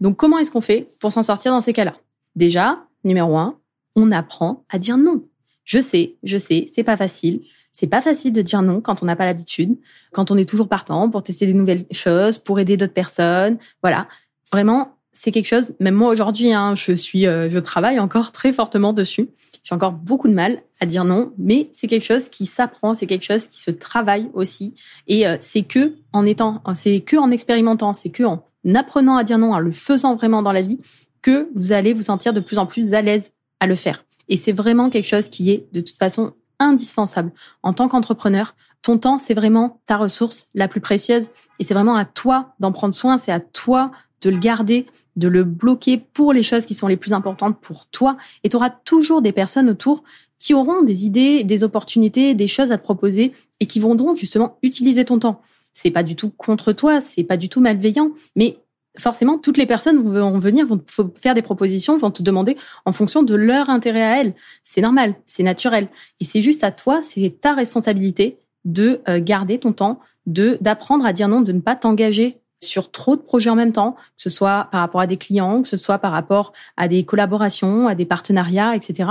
Donc 0.00 0.16
comment 0.16 0.38
est-ce 0.38 0.50
qu'on 0.50 0.60
fait 0.60 0.88
pour 1.00 1.12
s'en 1.12 1.22
sortir 1.22 1.52
dans 1.52 1.60
ces 1.60 1.72
cas-là? 1.72 1.96
Déjà, 2.36 2.84
numéro 3.04 3.36
un, 3.36 3.58
on 3.96 4.10
apprend 4.12 4.64
à 4.68 4.78
dire 4.78 4.98
non. 4.98 5.24
Je 5.64 5.80
sais, 5.80 6.16
je 6.22 6.38
sais, 6.38 6.66
c'est 6.72 6.84
pas 6.84 6.96
facile. 6.96 7.42
C'est 7.72 7.86
pas 7.86 8.00
facile 8.00 8.32
de 8.32 8.42
dire 8.42 8.62
non 8.62 8.80
quand 8.80 9.02
on 9.02 9.06
n'a 9.06 9.16
pas 9.16 9.24
l'habitude, 9.24 9.76
quand 10.12 10.30
on 10.30 10.36
est 10.36 10.48
toujours 10.48 10.68
partant 10.68 11.08
pour 11.10 11.22
tester 11.22 11.46
des 11.46 11.54
nouvelles 11.54 11.84
choses, 11.92 12.38
pour 12.38 12.58
aider 12.58 12.76
d'autres 12.76 12.92
personnes. 12.92 13.58
Voilà. 13.82 14.08
Vraiment, 14.50 14.96
c'est 15.12 15.30
quelque 15.30 15.46
chose, 15.46 15.74
même 15.80 15.94
moi 15.94 16.10
aujourd'hui, 16.10 16.52
hein, 16.52 16.74
je 16.74 16.92
suis, 16.92 17.26
euh, 17.26 17.48
je 17.48 17.58
travaille 17.58 17.98
encore 17.98 18.32
très 18.32 18.52
fortement 18.52 18.92
dessus. 18.92 19.28
J'ai 19.64 19.74
encore 19.74 19.92
beaucoup 19.92 20.28
de 20.28 20.32
mal 20.32 20.62
à 20.80 20.86
dire 20.86 21.04
non, 21.04 21.32
mais 21.36 21.68
c'est 21.72 21.88
quelque 21.88 22.04
chose 22.04 22.28
qui 22.28 22.46
s'apprend, 22.46 22.94
c'est 22.94 23.06
quelque 23.06 23.24
chose 23.24 23.48
qui 23.48 23.60
se 23.60 23.70
travaille 23.70 24.30
aussi. 24.32 24.74
Et 25.08 25.26
euh, 25.26 25.36
c'est 25.40 25.62
que 25.62 25.96
en 26.12 26.24
étant, 26.24 26.62
c'est 26.74 27.00
que 27.00 27.16
en 27.16 27.30
expérimentant, 27.30 27.92
c'est 27.92 28.10
que 28.10 28.22
en 28.22 28.44
apprenant 28.74 29.16
à 29.16 29.24
dire 29.24 29.38
non, 29.38 29.52
en 29.52 29.58
le 29.58 29.72
faisant 29.72 30.14
vraiment 30.14 30.42
dans 30.42 30.52
la 30.52 30.62
vie, 30.62 30.78
que 31.22 31.48
vous 31.54 31.72
allez 31.72 31.92
vous 31.92 32.02
sentir 32.02 32.32
de 32.32 32.40
plus 32.40 32.58
en 32.58 32.66
plus 32.66 32.94
à 32.94 33.02
l'aise 33.02 33.32
à 33.60 33.66
le 33.66 33.74
faire. 33.74 34.04
Et 34.28 34.36
c'est 34.36 34.52
vraiment 34.52 34.90
quelque 34.90 35.06
chose 35.06 35.28
qui 35.28 35.50
est 35.50 35.68
de 35.72 35.80
toute 35.80 35.96
façon 35.96 36.32
indispensable 36.58 37.32
en 37.62 37.72
tant 37.72 37.88
qu'entrepreneur. 37.88 38.54
Ton 38.82 38.98
temps, 38.98 39.18
c'est 39.18 39.34
vraiment 39.34 39.80
ta 39.86 39.96
ressource 39.96 40.48
la 40.54 40.68
plus 40.68 40.80
précieuse 40.80 41.30
et 41.58 41.64
c'est 41.64 41.74
vraiment 41.74 41.96
à 41.96 42.04
toi 42.04 42.54
d'en 42.60 42.72
prendre 42.72 42.94
soin, 42.94 43.18
c'est 43.18 43.32
à 43.32 43.40
toi 43.40 43.90
de 44.20 44.30
le 44.30 44.38
garder, 44.38 44.86
de 45.16 45.28
le 45.28 45.44
bloquer 45.44 45.98
pour 45.98 46.32
les 46.32 46.42
choses 46.42 46.66
qui 46.66 46.74
sont 46.74 46.86
les 46.86 46.96
plus 46.96 47.12
importantes 47.12 47.60
pour 47.60 47.86
toi. 47.86 48.16
Et 48.44 48.48
tu 48.48 48.56
auras 48.56 48.70
toujours 48.70 49.22
des 49.22 49.32
personnes 49.32 49.70
autour 49.70 50.02
qui 50.38 50.54
auront 50.54 50.82
des 50.82 51.04
idées, 51.04 51.42
des 51.44 51.64
opportunités, 51.64 52.34
des 52.34 52.46
choses 52.46 52.70
à 52.70 52.78
te 52.78 52.82
proposer 52.82 53.32
et 53.60 53.66
qui 53.66 53.80
vont 53.80 53.94
donc 53.94 54.16
justement 54.16 54.58
utiliser 54.62 55.04
ton 55.04 55.18
temps. 55.18 55.42
C'est 55.80 55.92
pas 55.92 56.02
du 56.02 56.16
tout 56.16 56.30
contre 56.30 56.72
toi, 56.72 57.00
c'est 57.00 57.22
pas 57.22 57.36
du 57.36 57.48
tout 57.48 57.60
malveillant, 57.60 58.10
mais 58.34 58.58
forcément, 58.98 59.38
toutes 59.38 59.56
les 59.56 59.64
personnes 59.64 60.02
vont 60.02 60.36
venir, 60.40 60.66
vont 60.66 60.82
faire 61.14 61.34
des 61.34 61.42
propositions, 61.42 61.96
vont 61.96 62.10
te 62.10 62.20
demander 62.20 62.56
en 62.84 62.90
fonction 62.90 63.22
de 63.22 63.36
leur 63.36 63.70
intérêt 63.70 64.02
à 64.02 64.20
elles. 64.20 64.34
C'est 64.64 64.80
normal, 64.80 65.14
c'est 65.24 65.44
naturel. 65.44 65.86
Et 66.18 66.24
c'est 66.24 66.40
juste 66.40 66.64
à 66.64 66.72
toi, 66.72 66.98
c'est 67.04 67.36
ta 67.40 67.54
responsabilité 67.54 68.40
de 68.64 69.00
euh, 69.08 69.20
garder 69.22 69.60
ton 69.60 69.72
temps, 69.72 70.00
de 70.26 70.58
d'apprendre 70.60 71.06
à 71.06 71.12
dire 71.12 71.28
non, 71.28 71.42
de 71.42 71.52
ne 71.52 71.60
pas 71.60 71.76
t'engager 71.76 72.40
sur 72.60 72.90
trop 72.90 73.14
de 73.14 73.22
projets 73.22 73.50
en 73.50 73.54
même 73.54 73.70
temps, 73.70 73.92
que 73.92 74.22
ce 74.22 74.30
soit 74.30 74.66
par 74.72 74.80
rapport 74.80 75.00
à 75.00 75.06
des 75.06 75.16
clients, 75.16 75.62
que 75.62 75.68
ce 75.68 75.76
soit 75.76 75.98
par 75.98 76.10
rapport 76.10 76.52
à 76.76 76.88
des 76.88 77.04
collaborations, 77.04 77.86
à 77.86 77.94
des 77.94 78.04
partenariats, 78.04 78.74
etc., 78.74 79.10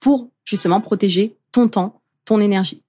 pour 0.00 0.30
justement 0.46 0.80
protéger 0.80 1.36
ton 1.52 1.68
temps, 1.68 2.00
ton 2.24 2.40
énergie. 2.40 2.85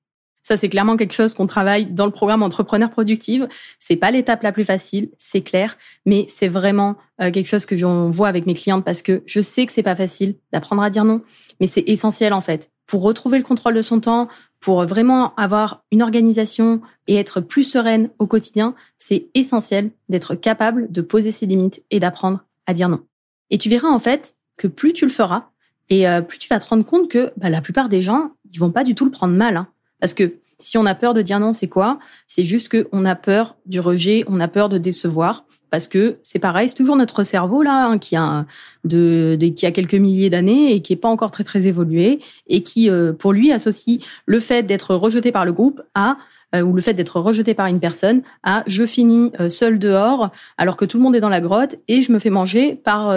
Ça, 0.47 0.55
c'est 0.55 0.69
clairement 0.69 0.95
quelque 0.95 1.11
chose 1.11 1.33
qu'on 1.33 1.45
travaille 1.45 1.87
dans 1.87 2.05
le 2.05 2.11
programme 2.13 2.41
Entrepreneur 2.41 2.89
Productive. 2.89 3.49
C'est 3.79 3.97
pas 3.97 4.11
l'étape 4.11 4.43
la 4.43 4.53
plus 4.53 4.63
facile, 4.63 5.09
c'est 5.17 5.41
clair, 5.41 5.75
mais 6.05 6.25
c'est 6.29 6.47
vraiment 6.47 6.95
euh, 7.19 7.31
quelque 7.31 7.49
chose 7.49 7.65
que 7.65 7.75
j'en 7.75 8.09
vois 8.09 8.29
avec 8.29 8.45
mes 8.45 8.53
clientes 8.53 8.85
parce 8.85 9.01
que 9.01 9.23
je 9.25 9.41
sais 9.41 9.65
que 9.65 9.73
c'est 9.73 9.83
pas 9.83 9.93
facile 9.93 10.35
d'apprendre 10.53 10.83
à 10.83 10.89
dire 10.89 11.03
non, 11.03 11.21
mais 11.59 11.67
c'est 11.67 11.83
essentiel 11.89 12.31
en 12.31 12.39
fait 12.39 12.71
pour 12.85 13.01
retrouver 13.01 13.39
le 13.39 13.43
contrôle 13.43 13.73
de 13.73 13.81
son 13.81 13.99
temps, 13.99 14.29
pour 14.61 14.85
vraiment 14.85 15.35
avoir 15.35 15.83
une 15.91 16.01
organisation 16.01 16.79
et 17.07 17.17
être 17.17 17.41
plus 17.41 17.65
sereine 17.65 18.09
au 18.17 18.25
quotidien. 18.25 18.73
C'est 18.97 19.27
essentiel 19.33 19.91
d'être 20.07 20.33
capable 20.33 20.89
de 20.89 21.01
poser 21.01 21.31
ses 21.31 21.45
limites 21.45 21.83
et 21.91 21.99
d'apprendre 21.99 22.45
à 22.67 22.73
dire 22.73 22.87
non. 22.87 23.01
Et 23.49 23.57
tu 23.57 23.67
verras 23.67 23.89
en 23.89 23.99
fait 23.99 24.37
que 24.55 24.69
plus 24.69 24.93
tu 24.93 25.03
le 25.03 25.11
feras, 25.11 25.49
et 25.89 26.07
euh, 26.07 26.21
plus 26.21 26.39
tu 26.39 26.47
vas 26.47 26.61
te 26.61 26.69
rendre 26.69 26.85
compte 26.85 27.09
que 27.09 27.33
bah, 27.35 27.49
la 27.49 27.59
plupart 27.59 27.89
des 27.89 28.01
gens, 28.01 28.31
ils 28.49 28.59
vont 28.59 28.71
pas 28.71 28.85
du 28.85 28.95
tout 28.95 29.03
le 29.03 29.11
prendre 29.11 29.35
mal. 29.35 29.57
Hein. 29.57 29.67
Parce 29.99 30.13
que 30.13 30.33
si 30.59 30.77
on 30.77 30.85
a 30.85 30.95
peur 30.95 31.13
de 31.13 31.21
dire 31.21 31.39
non, 31.39 31.53
c'est 31.53 31.67
quoi? 31.67 31.99
C'est 32.25 32.43
juste 32.43 32.71
qu'on 32.71 33.05
a 33.05 33.15
peur 33.15 33.55
du 33.65 33.79
rejet, 33.79 34.23
on 34.27 34.39
a 34.39 34.47
peur 34.47 34.69
de 34.69 34.77
décevoir. 34.77 35.45
Parce 35.69 35.87
que 35.87 36.17
c'est 36.23 36.39
pareil, 36.39 36.69
c'est 36.69 36.75
toujours 36.75 36.95
notre 36.95 37.23
cerveau 37.23 37.61
là 37.61 37.87
hein, 37.87 37.97
qui 37.97 38.15
a 38.15 38.45
de, 38.85 39.37
qui 39.53 39.65
a 39.65 39.71
quelques 39.71 39.95
milliers 39.95 40.29
d'années 40.29 40.73
et 40.73 40.81
qui 40.81 40.93
est 40.93 40.97
pas 40.97 41.09
encore 41.09 41.29
très 41.29 41.43
très 41.43 41.67
évolué 41.67 42.19
et 42.47 42.63
qui 42.63 42.89
euh, 42.89 43.11
pour 43.11 43.33
lui 43.33 43.51
associe 43.51 43.99
le 44.25 44.39
fait 44.39 44.63
d'être 44.63 44.95
rejeté 44.95 45.33
par 45.33 45.43
le 45.43 45.51
groupe 45.51 45.81
à 45.93 46.17
euh, 46.55 46.61
ou 46.61 46.71
le 46.71 46.81
fait 46.81 46.93
d'être 46.93 47.19
rejeté 47.19 47.53
par 47.53 47.67
une 47.67 47.81
personne 47.81 48.21
à 48.43 48.63
je 48.65 48.85
finis 48.85 49.33
euh, 49.41 49.49
seul 49.49 49.77
dehors 49.77 50.31
alors 50.57 50.77
que 50.77 50.85
tout 50.85 50.97
le 50.97 51.03
monde 51.03 51.17
est 51.17 51.19
dans 51.19 51.27
la 51.27 51.41
grotte 51.41 51.75
et 51.89 52.01
je 52.01 52.13
me 52.13 52.19
fais 52.19 52.29
manger 52.29 52.75
par 52.75 53.07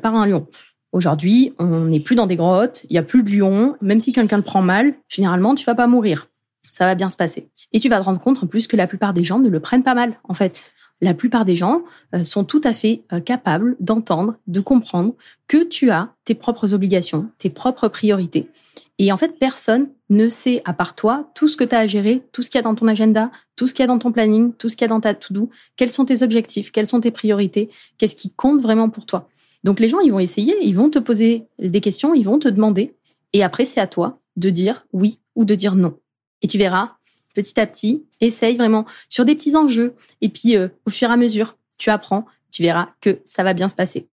par 0.00 0.16
un 0.16 0.26
lion. 0.26 0.48
Aujourd'hui, 0.90 1.52
on 1.60 1.84
n'est 1.84 2.00
plus 2.00 2.16
dans 2.16 2.26
des 2.26 2.34
grottes, 2.34 2.84
il 2.90 2.94
y 2.94 2.98
a 2.98 3.04
plus 3.04 3.22
de 3.22 3.30
lions, 3.30 3.76
même 3.80 4.00
si 4.00 4.10
quelqu'un 4.10 4.38
le 4.38 4.42
prend 4.42 4.62
mal, 4.62 4.94
généralement 5.06 5.54
tu 5.54 5.64
vas 5.64 5.76
pas 5.76 5.86
mourir 5.86 6.29
ça 6.70 6.84
va 6.84 6.94
bien 6.94 7.10
se 7.10 7.16
passer. 7.16 7.48
Et 7.72 7.80
tu 7.80 7.88
vas 7.88 7.98
te 7.98 8.04
rendre 8.04 8.20
compte 8.20 8.42
en 8.42 8.46
plus 8.46 8.66
que 8.66 8.76
la 8.76 8.86
plupart 8.86 9.12
des 9.12 9.24
gens 9.24 9.38
ne 9.38 9.48
le 9.48 9.60
prennent 9.60 9.82
pas 9.82 9.94
mal, 9.94 10.18
en 10.24 10.34
fait. 10.34 10.64
La 11.02 11.14
plupart 11.14 11.44
des 11.44 11.56
gens 11.56 11.82
euh, 12.14 12.24
sont 12.24 12.44
tout 12.44 12.60
à 12.64 12.72
fait 12.72 13.04
euh, 13.12 13.20
capables 13.20 13.76
d'entendre, 13.80 14.36
de 14.46 14.60
comprendre 14.60 15.14
que 15.46 15.64
tu 15.64 15.90
as 15.90 16.12
tes 16.24 16.34
propres 16.34 16.74
obligations, 16.74 17.30
tes 17.38 17.48
propres 17.48 17.88
priorités. 17.88 18.50
Et 18.98 19.10
en 19.10 19.16
fait, 19.16 19.38
personne 19.38 19.88
ne 20.10 20.28
sait, 20.28 20.60
à 20.66 20.74
part 20.74 20.94
toi, 20.94 21.30
tout 21.34 21.48
ce 21.48 21.56
que 21.56 21.64
tu 21.64 21.74
as 21.74 21.78
à 21.78 21.86
gérer, 21.86 22.22
tout 22.32 22.42
ce 22.42 22.50
qu'il 22.50 22.58
y 22.58 22.60
a 22.60 22.62
dans 22.62 22.74
ton 22.74 22.86
agenda, 22.86 23.30
tout 23.56 23.66
ce 23.66 23.72
qu'il 23.72 23.82
y 23.82 23.84
a 23.84 23.86
dans 23.86 23.98
ton 23.98 24.12
planning, 24.12 24.52
tout 24.52 24.68
ce 24.68 24.76
qu'il 24.76 24.84
y 24.84 24.84
a 24.84 24.88
dans 24.88 25.00
ta 25.00 25.14
to-do, 25.14 25.48
quels 25.76 25.88
sont 25.88 26.04
tes 26.04 26.22
objectifs, 26.22 26.70
quelles 26.70 26.86
sont 26.86 27.00
tes 27.00 27.10
priorités, 27.10 27.70
qu'est-ce 27.96 28.14
qui 28.14 28.30
compte 28.34 28.60
vraiment 28.60 28.90
pour 28.90 29.06
toi. 29.06 29.28
Donc 29.64 29.80
les 29.80 29.88
gens, 29.88 30.00
ils 30.00 30.12
vont 30.12 30.18
essayer, 30.18 30.54
ils 30.62 30.74
vont 30.76 30.90
te 30.90 30.98
poser 30.98 31.46
des 31.58 31.80
questions, 31.80 32.12
ils 32.12 32.24
vont 32.24 32.38
te 32.38 32.48
demander, 32.48 32.94
et 33.32 33.42
après, 33.42 33.64
c'est 33.64 33.80
à 33.80 33.86
toi 33.86 34.18
de 34.36 34.50
dire 34.50 34.86
oui 34.92 35.18
ou 35.34 35.44
de 35.44 35.54
dire 35.54 35.74
non. 35.74 35.96
Et 36.42 36.48
tu 36.48 36.58
verras, 36.58 36.96
petit 37.34 37.58
à 37.60 37.66
petit, 37.66 38.06
essaye 38.20 38.56
vraiment 38.56 38.84
sur 39.08 39.24
des 39.24 39.34
petits 39.34 39.56
enjeux. 39.56 39.94
Et 40.20 40.28
puis, 40.28 40.56
euh, 40.56 40.68
au 40.86 40.90
fur 40.90 41.10
et 41.10 41.12
à 41.12 41.16
mesure, 41.16 41.56
tu 41.78 41.90
apprends, 41.90 42.26
tu 42.50 42.62
verras 42.62 42.90
que 43.00 43.20
ça 43.24 43.42
va 43.42 43.54
bien 43.54 43.68
se 43.68 43.76
passer. 43.76 44.08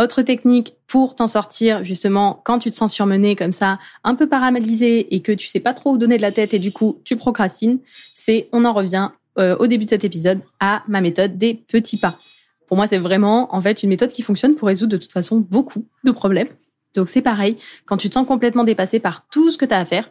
Autre 0.00 0.22
technique 0.22 0.74
pour 0.86 1.14
t'en 1.14 1.26
sortir, 1.26 1.84
justement, 1.84 2.40
quand 2.44 2.58
tu 2.58 2.70
te 2.70 2.76
sens 2.76 2.92
surmené 2.92 3.36
comme 3.36 3.52
ça, 3.52 3.78
un 4.04 4.14
peu 4.14 4.26
paralysé 4.26 5.14
et 5.14 5.20
que 5.20 5.32
tu 5.32 5.46
sais 5.46 5.60
pas 5.60 5.74
trop 5.74 5.92
où 5.92 5.98
donner 5.98 6.16
de 6.16 6.22
la 6.22 6.32
tête 6.32 6.54
et 6.54 6.58
du 6.58 6.72
coup, 6.72 7.00
tu 7.04 7.16
procrastines, 7.16 7.78
c'est, 8.14 8.48
on 8.52 8.64
en 8.64 8.72
revient 8.72 9.10
euh, 9.38 9.54
au 9.58 9.66
début 9.66 9.84
de 9.84 9.90
cet 9.90 10.04
épisode 10.04 10.40
à 10.60 10.82
ma 10.88 11.02
méthode 11.02 11.36
des 11.36 11.54
petits 11.54 11.98
pas. 11.98 12.18
Pour 12.66 12.78
moi, 12.78 12.86
c'est 12.86 12.98
vraiment, 12.98 13.54
en 13.54 13.60
fait, 13.60 13.82
une 13.82 13.90
méthode 13.90 14.12
qui 14.12 14.22
fonctionne 14.22 14.54
pour 14.54 14.68
résoudre 14.68 14.92
de 14.92 14.96
toute 14.96 15.12
façon 15.12 15.40
beaucoup 15.40 15.84
de 16.04 16.10
problèmes. 16.10 16.48
Donc, 16.94 17.10
c'est 17.10 17.22
pareil. 17.22 17.56
Quand 17.84 17.98
tu 17.98 18.08
te 18.08 18.14
sens 18.14 18.26
complètement 18.26 18.64
dépassé 18.64 18.98
par 18.98 19.26
tout 19.28 19.50
ce 19.50 19.58
que 19.58 19.66
tu 19.66 19.74
as 19.74 19.78
à 19.78 19.84
faire, 19.84 20.10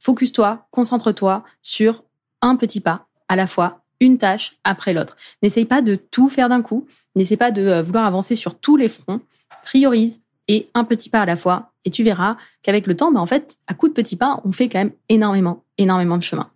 Focus-toi, 0.00 0.66
concentre-toi 0.70 1.44
sur 1.62 2.02
un 2.42 2.56
petit 2.56 2.80
pas 2.80 3.06
à 3.28 3.36
la 3.36 3.46
fois, 3.46 3.84
une 4.00 4.18
tâche 4.18 4.56
après 4.64 4.92
l'autre. 4.92 5.16
N'essaye 5.42 5.66
pas 5.66 5.82
de 5.82 5.94
tout 5.94 6.28
faire 6.28 6.48
d'un 6.48 6.62
coup. 6.62 6.86
N'essaye 7.14 7.36
pas 7.36 7.50
de 7.50 7.62
euh, 7.62 7.82
vouloir 7.82 8.06
avancer 8.06 8.34
sur 8.34 8.58
tous 8.58 8.76
les 8.76 8.88
fronts. 8.88 9.20
Priorise 9.62 10.20
et 10.48 10.68
un 10.74 10.84
petit 10.84 11.10
pas 11.10 11.20
à 11.20 11.26
la 11.26 11.36
fois. 11.36 11.72
Et 11.84 11.90
tu 11.90 12.02
verras 12.02 12.36
qu'avec 12.62 12.86
le 12.86 12.96
temps, 12.96 13.12
bah, 13.12 13.20
en 13.20 13.26
fait, 13.26 13.58
à 13.66 13.74
coup 13.74 13.88
de 13.88 13.92
petits 13.92 14.16
pas, 14.16 14.40
on 14.44 14.52
fait 14.52 14.68
quand 14.68 14.78
même 14.78 14.92
énormément, 15.08 15.64
énormément 15.78 16.16
de 16.16 16.22
chemin. 16.22 16.50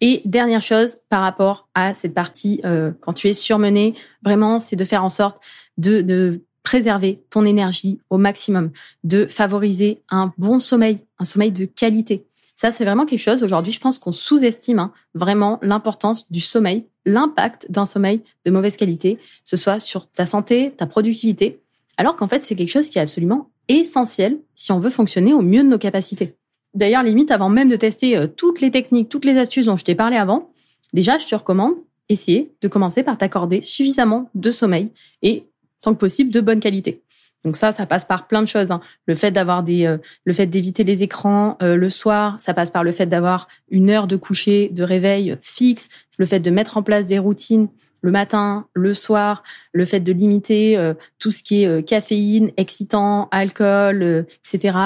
Et 0.00 0.20
dernière 0.24 0.60
chose 0.60 0.96
par 1.08 1.22
rapport 1.22 1.68
à 1.74 1.94
cette 1.94 2.14
partie, 2.14 2.60
euh, 2.64 2.90
quand 3.00 3.12
tu 3.12 3.28
es 3.28 3.32
surmené, 3.32 3.94
vraiment, 4.22 4.58
c'est 4.58 4.74
de 4.74 4.84
faire 4.84 5.04
en 5.04 5.08
sorte 5.08 5.40
de, 5.78 6.00
de 6.00 6.42
préserver 6.64 7.24
ton 7.30 7.44
énergie 7.44 8.00
au 8.10 8.18
maximum, 8.18 8.72
de 9.04 9.26
favoriser 9.26 10.02
un 10.10 10.32
bon 10.36 10.58
sommeil, 10.58 10.98
un 11.20 11.24
sommeil 11.24 11.52
de 11.52 11.64
qualité. 11.64 12.26
Ça, 12.54 12.70
c'est 12.70 12.84
vraiment 12.84 13.06
quelque 13.06 13.18
chose, 13.18 13.42
aujourd'hui, 13.42 13.72
je 13.72 13.80
pense 13.80 13.98
qu'on 13.98 14.12
sous-estime 14.12 14.78
hein, 14.78 14.92
vraiment 15.14 15.58
l'importance 15.62 16.30
du 16.30 16.40
sommeil, 16.40 16.86
l'impact 17.06 17.70
d'un 17.70 17.86
sommeil 17.86 18.22
de 18.44 18.50
mauvaise 18.50 18.76
qualité, 18.76 19.18
ce 19.44 19.56
soit 19.56 19.80
sur 19.80 20.10
ta 20.10 20.26
santé, 20.26 20.72
ta 20.76 20.86
productivité, 20.86 21.60
alors 21.96 22.16
qu'en 22.16 22.28
fait, 22.28 22.42
c'est 22.42 22.54
quelque 22.54 22.68
chose 22.68 22.88
qui 22.88 22.98
est 22.98 23.02
absolument 23.02 23.50
essentiel 23.68 24.38
si 24.54 24.72
on 24.72 24.78
veut 24.78 24.90
fonctionner 24.90 25.32
au 25.32 25.42
mieux 25.42 25.62
de 25.62 25.68
nos 25.68 25.78
capacités. 25.78 26.36
D'ailleurs, 26.74 27.02
limite, 27.02 27.30
avant 27.30 27.48
même 27.48 27.68
de 27.68 27.76
tester 27.76 28.16
euh, 28.16 28.26
toutes 28.26 28.60
les 28.60 28.70
techniques, 28.70 29.08
toutes 29.08 29.24
les 29.24 29.38
astuces 29.38 29.66
dont 29.66 29.76
je 29.76 29.84
t'ai 29.84 29.94
parlé 29.94 30.16
avant, 30.16 30.50
déjà, 30.92 31.18
je 31.18 31.26
te 31.26 31.34
recommande 31.34 31.74
essayer 32.08 32.54
de 32.60 32.68
commencer 32.68 33.02
par 33.02 33.18
t'accorder 33.18 33.62
suffisamment 33.62 34.30
de 34.34 34.50
sommeil 34.50 34.90
et, 35.22 35.44
tant 35.82 35.94
que 35.94 35.98
possible, 35.98 36.30
de 36.30 36.40
bonne 36.40 36.60
qualité. 36.60 37.02
Donc 37.44 37.56
ça, 37.56 37.72
ça 37.72 37.86
passe 37.86 38.04
par 38.04 38.26
plein 38.26 38.42
de 38.42 38.46
choses. 38.46 38.70
Hein. 38.70 38.80
Le 39.06 39.14
fait 39.14 39.30
d'avoir 39.30 39.62
des, 39.62 39.86
euh, 39.86 39.98
le 40.24 40.32
fait 40.32 40.46
d'éviter 40.46 40.84
les 40.84 41.02
écrans 41.02 41.56
euh, 41.62 41.76
le 41.76 41.90
soir, 41.90 42.36
ça 42.38 42.54
passe 42.54 42.70
par 42.70 42.84
le 42.84 42.92
fait 42.92 43.06
d'avoir 43.06 43.48
une 43.70 43.90
heure 43.90 44.06
de 44.06 44.16
coucher, 44.16 44.68
de 44.68 44.82
réveil 44.82 45.36
fixe, 45.40 45.88
le 46.18 46.26
fait 46.26 46.40
de 46.40 46.50
mettre 46.50 46.76
en 46.76 46.82
place 46.82 47.06
des 47.06 47.18
routines 47.18 47.68
le 48.04 48.10
matin, 48.10 48.66
le 48.74 48.94
soir, 48.94 49.44
le 49.72 49.84
fait 49.84 50.00
de 50.00 50.12
limiter 50.12 50.76
euh, 50.76 50.94
tout 51.20 51.30
ce 51.30 51.42
qui 51.42 51.62
est 51.62 51.86
caféine, 51.86 52.50
excitant, 52.56 53.28
alcool, 53.30 54.26
etc. 54.44 54.76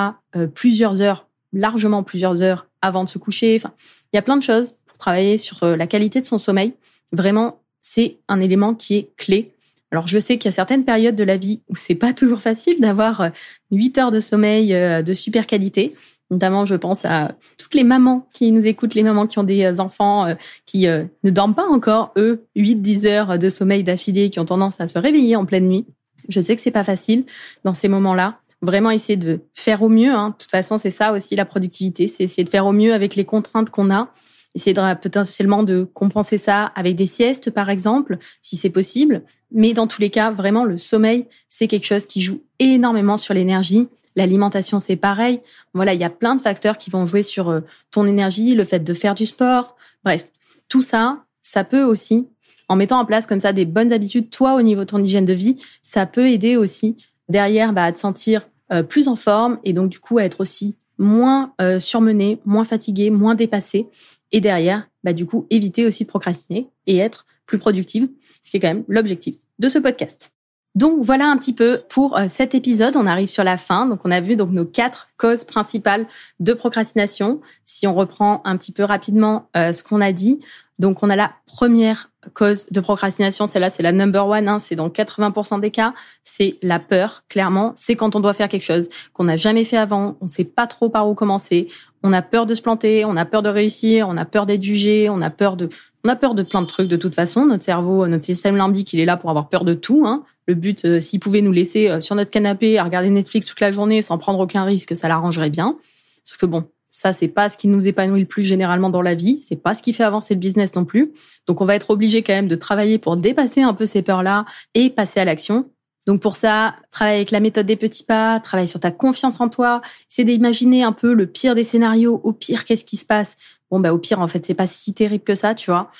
plusieurs 0.55 1.01
heures, 1.01 1.27
largement 1.55 2.03
plusieurs 2.03 2.43
heures 2.43 2.67
avant 2.83 3.05
de 3.05 3.09
se 3.09 3.17
coucher. 3.17 3.57
Enfin, 3.59 3.73
il 4.13 4.17
y 4.17 4.19
a 4.19 4.23
plein 4.23 4.37
de 4.37 4.43
choses 4.43 4.75
pour 4.87 4.99
travailler 4.99 5.39
sur 5.39 5.65
la 5.65 5.87
qualité 5.87 6.21
de 6.21 6.27
son 6.27 6.37
sommeil. 6.37 6.75
Vraiment, 7.13 7.61
c'est 7.81 8.19
un 8.29 8.41
élément 8.41 8.75
qui 8.75 8.97
est 8.97 9.11
clé 9.17 9.56
alors 9.93 10.07
je 10.07 10.19
sais 10.19 10.37
qu'il 10.37 10.47
y 10.47 10.53
a 10.53 10.53
certaines 10.53 10.85
périodes 10.85 11.17
de 11.17 11.25
la 11.25 11.37
vie 11.37 11.63
où 11.69 11.77
c'est 11.77 11.95
pas 11.95 12.13
toujours 12.13 12.41
facile 12.41 12.81
d'avoir 12.81 13.31
8 13.71 13.99
euh, 13.99 14.01
heures 14.01 14.11
de 14.11 14.21
sommeil 14.21 14.75
euh, 14.75 15.03
de 15.03 15.15
super 15.15 15.47
qualité. 15.47 15.95
Notamment, 16.31 16.65
je 16.65 16.75
pense 16.75 17.05
à 17.05 17.37
toutes 17.57 17.75
les 17.75 17.85
mamans 17.85 18.29
qui 18.35 18.51
nous 18.51 18.67
écoutent, 18.67 18.95
les 18.95 19.05
mamans 19.05 19.29
qui 19.29 19.39
ont 19.39 19.45
des 19.45 19.65
euh, 19.65 19.79
enfants 19.79 20.27
qui 20.65 20.87
ne 20.89 21.31
dorment 21.31 21.55
pas 21.55 21.69
encore, 21.69 22.13
eux, 22.17 22.45
8-10 22.57 23.07
heures 23.07 23.39
de 23.39 23.49
sommeil 23.49 23.85
d'affilée, 23.85 24.29
qui 24.31 24.41
ont 24.41 24.45
tendance 24.45 24.81
à 24.81 24.89
se 24.89 24.99
réveiller 24.99 25.37
en 25.37 25.45
pleine 25.45 25.69
nuit. 25.69 25.87
Je 26.29 26.41
sais 26.41 26.57
que 26.57 26.63
c'est 26.63 26.73
pas 26.73 26.83
facile 26.83 27.25
dans 27.63 27.75
ces 27.75 27.87
moments-là. 27.87 28.41
Vraiment 28.61 28.91
essayer 28.91 29.17
de 29.17 29.41
faire 29.55 29.83
au 29.83 29.89
mieux. 29.89 30.13
Hein. 30.13 30.31
De 30.31 30.35
toute 30.35 30.51
façon, 30.51 30.79
c'est 30.79 30.91
ça 30.91 31.13
aussi 31.13 31.37
la 31.37 31.45
productivité, 31.45 32.09
c'est 32.09 32.25
essayer 32.25 32.43
de 32.43 32.49
faire 32.49 32.67
au 32.67 32.73
mieux 32.73 32.93
avec 32.93 33.15
les 33.15 33.25
contraintes 33.25 33.71
qu'on 33.71 33.93
a 33.93 34.13
essayer 34.57 34.75
de, 34.75 34.95
potentiellement 34.95 35.63
de 35.63 35.85
compenser 35.85 36.39
ça 36.39 36.73
avec 36.75 36.97
des 36.97 37.07
siestes, 37.07 37.51
par 37.51 37.71
exemple, 37.71 38.19
si 38.41 38.57
c'est 38.57 38.71
possible. 38.71 39.23
Mais 39.53 39.75
dans 39.75 39.87
tous 39.87 40.01
les 40.01 40.11
cas, 40.11 40.31
vraiment, 40.31 40.65
le 40.65 40.79
sommeil, 40.79 41.27
c'est 41.49 41.69
quelque 41.69 41.87
chose 41.87 42.07
qui 42.07 42.23
joue 42.23 42.43
énormément 42.59 43.19
sur 43.19 43.35
l'énergie. 43.35 43.89
L'alimentation, 44.17 44.81
c'est 44.81 44.97
pareil. 44.97 45.41
Voilà, 45.75 45.93
il 45.93 46.01
y 46.01 46.05
a 46.05 46.11
plein 46.11 46.35
de 46.35 46.41
facteurs 46.41 46.79
qui 46.79 46.89
vont 46.89 47.05
jouer 47.05 47.23
sur 47.23 47.51
euh, 47.51 47.61
ton 47.91 48.07
énergie, 48.07 48.55
le 48.55 48.65
fait 48.65 48.81
de 48.81 48.95
faire 48.95 49.15
du 49.15 49.27
sport. 49.27 49.77
Bref, 50.05 50.29
tout 50.69 50.83
ça, 50.83 51.25
ça 51.43 51.63
peut 51.63 51.85
aussi, 51.85 52.27
en 52.69 52.77
mettant 52.77 52.99
en 52.99 53.05
place 53.05 53.27
comme 53.27 53.41
ça 53.41 53.53
des 53.53 53.67
bonnes 53.67 53.93
habitudes, 53.93 54.31
toi 54.31 54.55
au 54.55 54.63
niveau 54.63 54.81
de 54.81 54.87
ton 54.87 55.03
hygiène 55.03 55.27
de 55.27 55.35
vie, 55.35 55.57
ça 55.83 56.07
peut 56.07 56.31
aider 56.31 56.57
aussi 56.57 56.97
derrière 57.29 57.75
bah, 57.75 57.85
à 57.85 57.93
te 57.93 57.99
sentir 57.99 58.49
euh, 58.73 58.83
plus 58.83 59.07
en 59.09 59.17
forme 59.17 59.59
et 59.65 59.75
donc 59.75 59.91
du 59.91 60.01
coup 60.01 60.19
à 60.19 60.25
être 60.25 60.41
aussi 60.41 60.77
moins 60.99 61.53
euh, 61.61 61.79
surmené, 61.79 62.41
moins 62.45 62.65
fatigué, 62.65 63.11
moins 63.11 63.35
dépassé. 63.35 63.87
Et 64.33 64.41
derrière, 64.41 64.89
bah, 65.05 65.13
du 65.13 65.27
coup, 65.27 65.47
éviter 65.51 65.87
aussi 65.87 66.05
de 66.05 66.09
procrastiner 66.09 66.69
et 66.87 66.99
être 66.99 67.27
plus 67.47 67.59
productive, 67.59 68.09
ce 68.43 68.51
qui 68.51 68.57
est 68.57 68.61
quand 68.61 68.69
même 68.69 68.85
l'objectif 68.89 69.37
de 69.59 69.69
ce 69.69 69.79
podcast. 69.79 70.33
Donc 70.75 71.01
voilà 71.01 71.27
un 71.27 71.39
petit 71.39 71.55
peu 71.55 71.81
pour 71.89 72.19
euh, 72.19 72.27
cet 72.29 72.55
épisode. 72.55 72.97
On 72.97 73.07
arrive 73.07 73.29
sur 73.29 73.45
la 73.45 73.57
fin. 73.57 73.87
Donc 73.87 74.01
on 74.05 74.11
a 74.11 74.21
vu 74.21 74.37
donc 74.37 74.51
nos 74.51 74.67
quatre 74.67 75.09
causes 75.17 75.45
principales 75.45 76.07
de 76.39 76.53
procrastination. 76.53 77.41
Si 77.65 77.87
on 77.87 77.95
reprend 77.95 78.43
un 78.45 78.59
petit 78.59 78.73
peu 78.73 78.85
rapidement 78.85 79.49
euh, 79.57 79.73
ce 79.73 79.83
qu'on 79.83 80.03
a 80.03 80.13
dit, 80.13 80.39
donc 80.79 81.03
on 81.03 81.09
a 81.09 81.17
la 81.17 81.33
première 81.47 82.11
cause 82.35 82.67
de 82.67 82.81
procrastination, 82.81 83.47
celle-là 83.47 83.71
c'est 83.71 83.83
la 83.83 83.93
number 83.93 84.27
one, 84.27 84.49
hein, 84.49 84.59
c'est 84.59 84.77
dans 84.77 84.89
80% 84.89 85.61
des 85.61 85.71
cas, 85.71 85.95
c'est 86.23 86.59
la 86.61 86.79
peur, 86.79 87.25
clairement. 87.29 87.73
C'est 87.77 87.97
quand 87.97 88.15
on 88.15 88.21
doit 88.21 88.35
faire 88.35 88.49
quelque 88.49 88.65
chose 88.65 88.89
qu'on 89.15 89.25
n'a 89.25 89.39
jamais 89.39 89.65
fait 89.65 89.79
avant, 89.79 90.19
on 90.21 90.27
ne 90.27 90.31
sait 90.31 90.45
pas 90.45 90.67
trop 90.67 90.91
par 90.91 91.09
où 91.09 91.15
commencer, 91.15 91.69
on 92.07 92.13
a 92.13 92.23
peur 92.23 92.47
de 92.47 92.55
se 92.55 92.63
planter, 92.63 93.05
on 93.05 93.17
a 93.17 93.25
peur 93.25 93.43
de 93.43 93.49
réussir, 93.49 94.09
on 94.09 94.17
a 94.17 94.25
peur 94.25 94.47
d'être 94.47 94.63
jugé, 94.63 95.11
on 95.11 95.21
a 95.21 95.29
peur 95.29 95.57
de, 95.57 95.69
on 96.05 96.09
a 96.09 96.15
peur 96.15 96.35
de 96.35 96.45
plein 96.45 96.63
de 96.63 96.67
trucs 96.67 96.87
de 96.87 96.97
toute 96.97 97.17
façon. 97.17 97.47
Notre 97.47 97.65
cerveau, 97.65 98.07
notre 98.07 98.23
système 98.23 98.57
limbique, 98.57 98.93
il 98.93 99.01
est 99.01 99.05
là 99.05 99.17
pour 99.17 99.29
avoir 99.29 99.49
peur 99.49 99.65
de 99.65 99.75
tout. 99.75 100.05
Hein. 100.07 100.23
Le 100.47 100.55
but, 100.55 100.85
euh, 100.85 101.01
s'il 101.01 101.19
pouvait 101.19 101.41
nous 101.41 101.51
laisser 101.51 101.89
euh, 101.89 102.01
sur 102.01 102.15
notre 102.15 102.31
canapé 102.31 102.79
à 102.79 102.85
regarder 102.85 103.11
Netflix 103.11 103.49
toute 103.49 103.59
la 103.59 103.73
journée 103.73 104.03
sans 104.03 104.19
prendre 104.19 104.39
aucun 104.39 104.63
risque, 104.63 104.95
ça 104.95 105.09
l'arrangerait 105.09 105.51
bien. 105.51 105.77
Parce 106.25 106.37
que 106.37 106.47
bon, 106.47 106.65
ça 106.91 107.13
c'est 107.13 107.27
pas 107.27 107.49
ce 107.49 107.59
qui 107.59 107.67
nous 107.67 107.89
épanouit 107.89 108.21
le 108.21 108.27
plus 108.27 108.45
généralement 108.45 108.89
dans 108.89 109.03
la 109.03 109.17
vie, 109.17 109.39
c'est 109.39 109.61
pas 109.61 109.75
ce 109.75 109.83
qui 109.83 109.93
fait 109.93 110.05
avancer 110.05 110.35
le 110.35 110.41
business 110.41 110.77
non 110.77 110.85
plus. 110.85 111.13
Donc 111.49 111.61
on 111.61 111.65
va 111.65 111.75
être 111.75 111.91
obligé 111.91 112.23
quand 112.23 112.35
même 112.35 112.47
de 112.47 112.57
travailler 112.57 112.99
pour 112.99 113.17
dépasser 113.17 113.63
un 113.63 113.75
peu 113.75 113.85
ces 113.85 114.03
peurs-là 114.03 114.45
et 114.75 114.91
passer 114.91 115.19
à 115.19 115.25
l'action. 115.25 115.69
Donc 116.07 116.21
pour 116.21 116.37
ça, 116.37 116.77
travaille 116.91 117.17
avec 117.17 117.31
la 117.33 117.41
méthode 117.41 117.67
des 117.67 117.77
petits 117.77 118.05
pas, 118.05 118.39
travaille 118.41 118.69
sur 118.69 118.81
ta 118.81 118.93
confiance 118.93 119.41
en 119.41 119.49
toi, 119.49 119.83
c'est 120.09 120.25
d'imaginer 120.25 120.85
un 120.85 120.93
peu 120.93 121.13
le 121.13 121.27
pire 121.27 121.55
des 121.55 121.65
scénarios, 121.65 122.21
au 122.23 122.33
pire 122.33 122.65
qu'est-ce 122.65 122.85
qui 122.85 122.97
se 122.97 123.05
passe? 123.05 123.37
Bon 123.71 123.81
bah 123.81 123.93
au 123.93 123.99
pire 123.99 124.21
en 124.21 124.29
fait, 124.29 124.47
c'est 124.47 124.55
pas 124.55 124.69
si 124.69 124.95
terrible 124.95 125.25
que 125.25 125.35
ça, 125.35 125.55
tu 125.55 125.71
vois. 125.71 125.91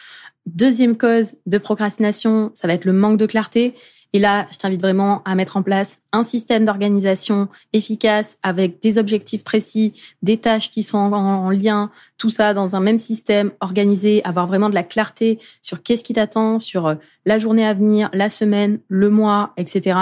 Deuxième 0.47 0.97
cause 0.97 1.35
de 1.47 1.59
procrastination, 1.59 2.53
ça 2.55 2.69
va 2.69 2.75
être 2.75 2.85
le 2.85 2.93
manque 2.93 3.19
de 3.19 3.27
clarté. 3.27 3.75
Et 4.17 4.19
là, 4.19 4.47
je 4.51 4.57
t'invite 4.57 4.81
vraiment 4.81 5.21
à 5.27 5.35
mettre 5.35 5.59
en 5.59 5.63
place 5.63 6.01
un 6.11 6.23
système 6.23 6.65
d'organisation 6.65 7.49
efficace 7.75 8.39
avec 8.43 8.81
des 8.81 8.97
objectifs 8.97 9.45
précis, 9.45 9.93
des 10.23 10.39
tâches 10.39 10.71
qui 10.71 10.83
sont 10.83 10.97
en, 10.97 11.51
lien, 11.51 11.91
tout 12.17 12.31
ça 12.31 12.55
dans 12.55 12.77
un 12.77 12.81
même 12.81 12.99
système 12.99 13.53
organisé, 13.61 14.25
avoir 14.25 14.47
vraiment 14.47 14.71
de 14.71 14.75
la 14.75 14.85
clarté 14.85 15.39
sur 15.61 15.83
qu'est-ce 15.83 16.03
qui 16.03 16.15
t'attend, 16.15 16.59
sur 16.59 16.87
euh, 16.87 16.95
la 17.27 17.39
journée 17.39 17.67
à 17.67 17.75
venir, 17.75 18.09
la 18.15 18.31
semaine, 18.31 18.79
le 18.89 19.11
mois, 19.11 19.53
etc. 19.59 19.99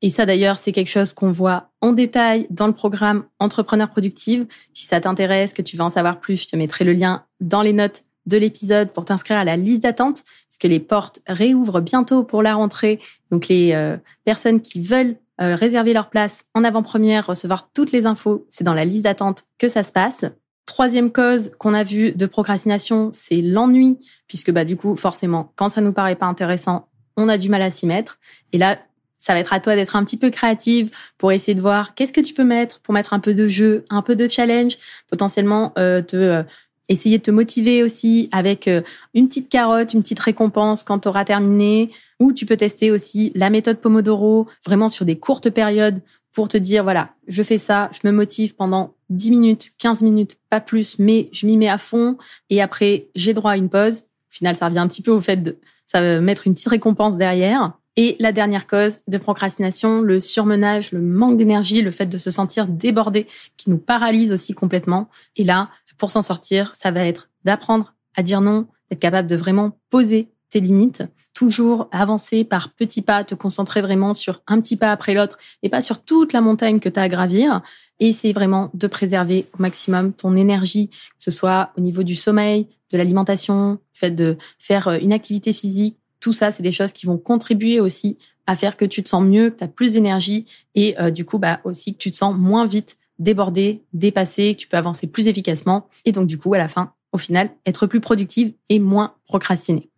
Et 0.00 0.10
ça 0.10 0.26
d'ailleurs, 0.26 0.58
c'est 0.58 0.70
quelque 0.70 0.86
chose 0.86 1.12
qu'on 1.12 1.32
voit 1.32 1.70
en 1.80 1.92
détail 1.92 2.46
dans 2.50 2.68
le 2.68 2.72
programme 2.72 3.24
Entrepreneur 3.40 3.90
Productive. 3.90 4.46
Si 4.74 4.86
ça 4.86 5.00
t'intéresse, 5.00 5.52
que 5.52 5.62
tu 5.62 5.76
veux 5.76 5.82
en 5.82 5.90
savoir 5.90 6.20
plus, 6.20 6.40
je 6.40 6.46
te 6.46 6.54
mettrai 6.54 6.84
le 6.84 6.92
lien 6.92 7.24
dans 7.40 7.62
les 7.62 7.72
notes 7.72 8.04
de 8.26 8.36
l'épisode 8.36 8.90
pour 8.90 9.04
t'inscrire 9.04 9.38
à 9.38 9.44
la 9.44 9.56
liste 9.56 9.82
d'attente, 9.82 10.24
parce 10.48 10.58
que 10.60 10.68
les 10.68 10.80
portes 10.80 11.20
réouvrent 11.26 11.80
bientôt 11.80 12.24
pour 12.24 12.42
la 12.42 12.54
rentrée. 12.54 13.00
Donc 13.30 13.48
les 13.48 13.72
euh, 13.72 13.96
personnes 14.24 14.60
qui 14.60 14.80
veulent 14.80 15.16
euh, 15.40 15.54
réserver 15.54 15.92
leur 15.92 16.10
place 16.10 16.44
en 16.54 16.64
avant-première, 16.64 17.26
recevoir 17.26 17.70
toutes 17.72 17.92
les 17.92 18.06
infos, 18.06 18.46
c'est 18.48 18.64
dans 18.64 18.74
la 18.74 18.84
liste 18.84 19.04
d'attente 19.04 19.44
que 19.58 19.68
ça 19.68 19.82
se 19.82 19.92
passe. 19.92 20.24
Troisième 20.64 21.12
cause 21.12 21.52
qu'on 21.58 21.74
a 21.74 21.84
vue 21.84 22.12
de 22.12 22.26
procrastination, 22.26 23.10
c'est 23.12 23.42
l'ennui, 23.42 23.98
puisque 24.26 24.50
bah 24.50 24.64
du 24.64 24.76
coup 24.76 24.96
forcément, 24.96 25.52
quand 25.54 25.68
ça 25.68 25.80
nous 25.80 25.92
paraît 25.92 26.16
pas 26.16 26.26
intéressant, 26.26 26.88
on 27.16 27.28
a 27.28 27.38
du 27.38 27.48
mal 27.48 27.62
à 27.62 27.70
s'y 27.70 27.86
mettre. 27.86 28.18
Et 28.52 28.58
là, 28.58 28.78
ça 29.18 29.32
va 29.32 29.40
être 29.40 29.52
à 29.52 29.60
toi 29.60 29.74
d'être 29.74 29.96
un 29.96 30.04
petit 30.04 30.16
peu 30.16 30.30
créative 30.30 30.90
pour 31.18 31.32
essayer 31.32 31.54
de 31.54 31.60
voir 31.60 31.94
qu'est-ce 31.94 32.12
que 32.12 32.20
tu 32.20 32.32
peux 32.32 32.44
mettre 32.44 32.80
pour 32.80 32.94
mettre 32.94 33.12
un 33.12 33.18
peu 33.18 33.34
de 33.34 33.46
jeu, 33.46 33.84
un 33.90 34.02
peu 34.02 34.16
de 34.16 34.28
challenge, 34.28 34.76
potentiellement 35.08 35.72
euh, 35.78 36.00
te 36.00 36.44
essayer 36.88 37.18
de 37.18 37.22
te 37.22 37.30
motiver 37.30 37.82
aussi 37.82 38.28
avec 38.32 38.68
euh, 38.68 38.82
une 39.14 39.28
petite 39.28 39.48
carotte, 39.48 39.94
une 39.94 40.02
petite 40.02 40.20
récompense 40.20 40.82
quand 40.82 41.00
tu 41.00 41.08
auras 41.08 41.24
terminé. 41.24 41.90
Ou 42.20 42.32
tu 42.32 42.46
peux 42.46 42.56
tester 42.56 42.90
aussi 42.90 43.32
la 43.34 43.50
méthode 43.50 43.78
Pomodoro, 43.78 44.46
vraiment 44.64 44.88
sur 44.88 45.04
des 45.04 45.18
courtes 45.18 45.50
périodes 45.50 46.00
pour 46.32 46.48
te 46.48 46.56
dire, 46.56 46.82
voilà, 46.82 47.14
je 47.28 47.42
fais 47.42 47.58
ça, 47.58 47.90
je 47.92 48.06
me 48.06 48.12
motive 48.12 48.54
pendant 48.54 48.94
10 49.10 49.30
minutes, 49.30 49.70
15 49.78 50.02
minutes, 50.02 50.36
pas 50.50 50.60
plus, 50.60 50.98
mais 50.98 51.28
je 51.32 51.46
m'y 51.46 51.56
mets 51.56 51.68
à 51.68 51.78
fond. 51.78 52.18
Et 52.50 52.60
après, 52.60 53.08
j'ai 53.14 53.34
droit 53.34 53.52
à 53.52 53.56
une 53.56 53.68
pause. 53.68 54.00
Au 54.00 54.34
final, 54.36 54.56
ça 54.56 54.66
revient 54.66 54.78
un 54.78 54.88
petit 54.88 55.02
peu 55.02 55.10
au 55.10 55.20
fait 55.20 55.36
de 55.36 55.58
ça 55.86 56.00
va 56.00 56.20
mettre 56.20 56.46
une 56.46 56.54
petite 56.54 56.68
récompense 56.68 57.16
derrière. 57.16 57.72
Et 57.98 58.16
la 58.20 58.32
dernière 58.32 58.66
cause 58.66 58.98
de 59.08 59.16
procrastination, 59.16 60.02
le 60.02 60.20
surmenage, 60.20 60.92
le 60.92 61.00
manque 61.00 61.38
d'énergie, 61.38 61.80
le 61.80 61.90
fait 61.90 62.04
de 62.04 62.18
se 62.18 62.28
sentir 62.28 62.66
débordé, 62.66 63.26
qui 63.56 63.70
nous 63.70 63.78
paralyse 63.78 64.32
aussi 64.32 64.52
complètement. 64.52 65.08
Et 65.36 65.44
là, 65.44 65.70
pour 65.98 66.10
s'en 66.10 66.22
sortir, 66.22 66.74
ça 66.74 66.90
va 66.90 67.04
être 67.04 67.30
d'apprendre 67.44 67.94
à 68.16 68.22
dire 68.22 68.40
non, 68.40 68.66
d'être 68.90 69.00
capable 69.00 69.28
de 69.28 69.36
vraiment 69.36 69.78
poser 69.90 70.28
tes 70.50 70.60
limites, 70.60 71.02
toujours 71.34 71.88
avancer 71.92 72.44
par 72.44 72.72
petits 72.72 73.02
pas, 73.02 73.24
te 73.24 73.34
concentrer 73.34 73.82
vraiment 73.82 74.14
sur 74.14 74.42
un 74.46 74.60
petit 74.60 74.76
pas 74.76 74.90
après 74.90 75.14
l'autre 75.14 75.38
et 75.62 75.68
pas 75.68 75.80
sur 75.80 76.02
toute 76.02 76.32
la 76.32 76.40
montagne 76.40 76.80
que 76.80 76.88
tu 76.88 76.98
as 76.98 77.04
à 77.04 77.08
gravir. 77.08 77.62
Et 77.98 78.08
essayer 78.08 78.34
vraiment 78.34 78.70
de 78.74 78.86
préserver 78.86 79.46
au 79.54 79.62
maximum 79.62 80.12
ton 80.12 80.36
énergie, 80.36 80.88
que 80.88 80.96
ce 81.18 81.30
soit 81.30 81.70
au 81.78 81.80
niveau 81.80 82.02
du 82.02 82.14
sommeil, 82.14 82.68
de 82.92 82.98
l'alimentation, 82.98 83.72
le 83.72 83.78
fait 83.94 84.10
de 84.10 84.36
faire 84.58 84.88
euh, 84.88 84.98
une 85.00 85.14
activité 85.14 85.52
physique. 85.52 85.98
Tout 86.20 86.32
ça, 86.32 86.50
c'est 86.50 86.62
des 86.62 86.72
choses 86.72 86.92
qui 86.92 87.06
vont 87.06 87.16
contribuer 87.16 87.80
aussi 87.80 88.18
à 88.46 88.54
faire 88.54 88.76
que 88.76 88.84
tu 88.84 89.02
te 89.02 89.08
sens 89.08 89.24
mieux, 89.24 89.50
que 89.50 89.58
tu 89.58 89.64
as 89.64 89.68
plus 89.68 89.94
d'énergie 89.94 90.46
et 90.74 90.98
euh, 91.00 91.10
du 91.10 91.24
coup 91.24 91.38
bah 91.38 91.60
aussi 91.64 91.94
que 91.94 91.98
tu 91.98 92.10
te 92.10 92.16
sens 92.16 92.34
moins 92.36 92.64
vite 92.64 92.96
déborder, 93.18 93.82
dépasser, 93.92 94.54
que 94.54 94.60
tu 94.60 94.68
peux 94.68 94.76
avancer 94.76 95.06
plus 95.06 95.26
efficacement 95.28 95.88
et 96.04 96.12
donc 96.12 96.26
du 96.26 96.38
coup 96.38 96.52
à 96.54 96.58
la 96.58 96.68
fin, 96.68 96.92
au 97.12 97.18
final, 97.18 97.50
être 97.64 97.86
plus 97.86 98.00
productive 98.00 98.52
et 98.68 98.78
moins 98.78 99.14
procrastiner. 99.24 99.90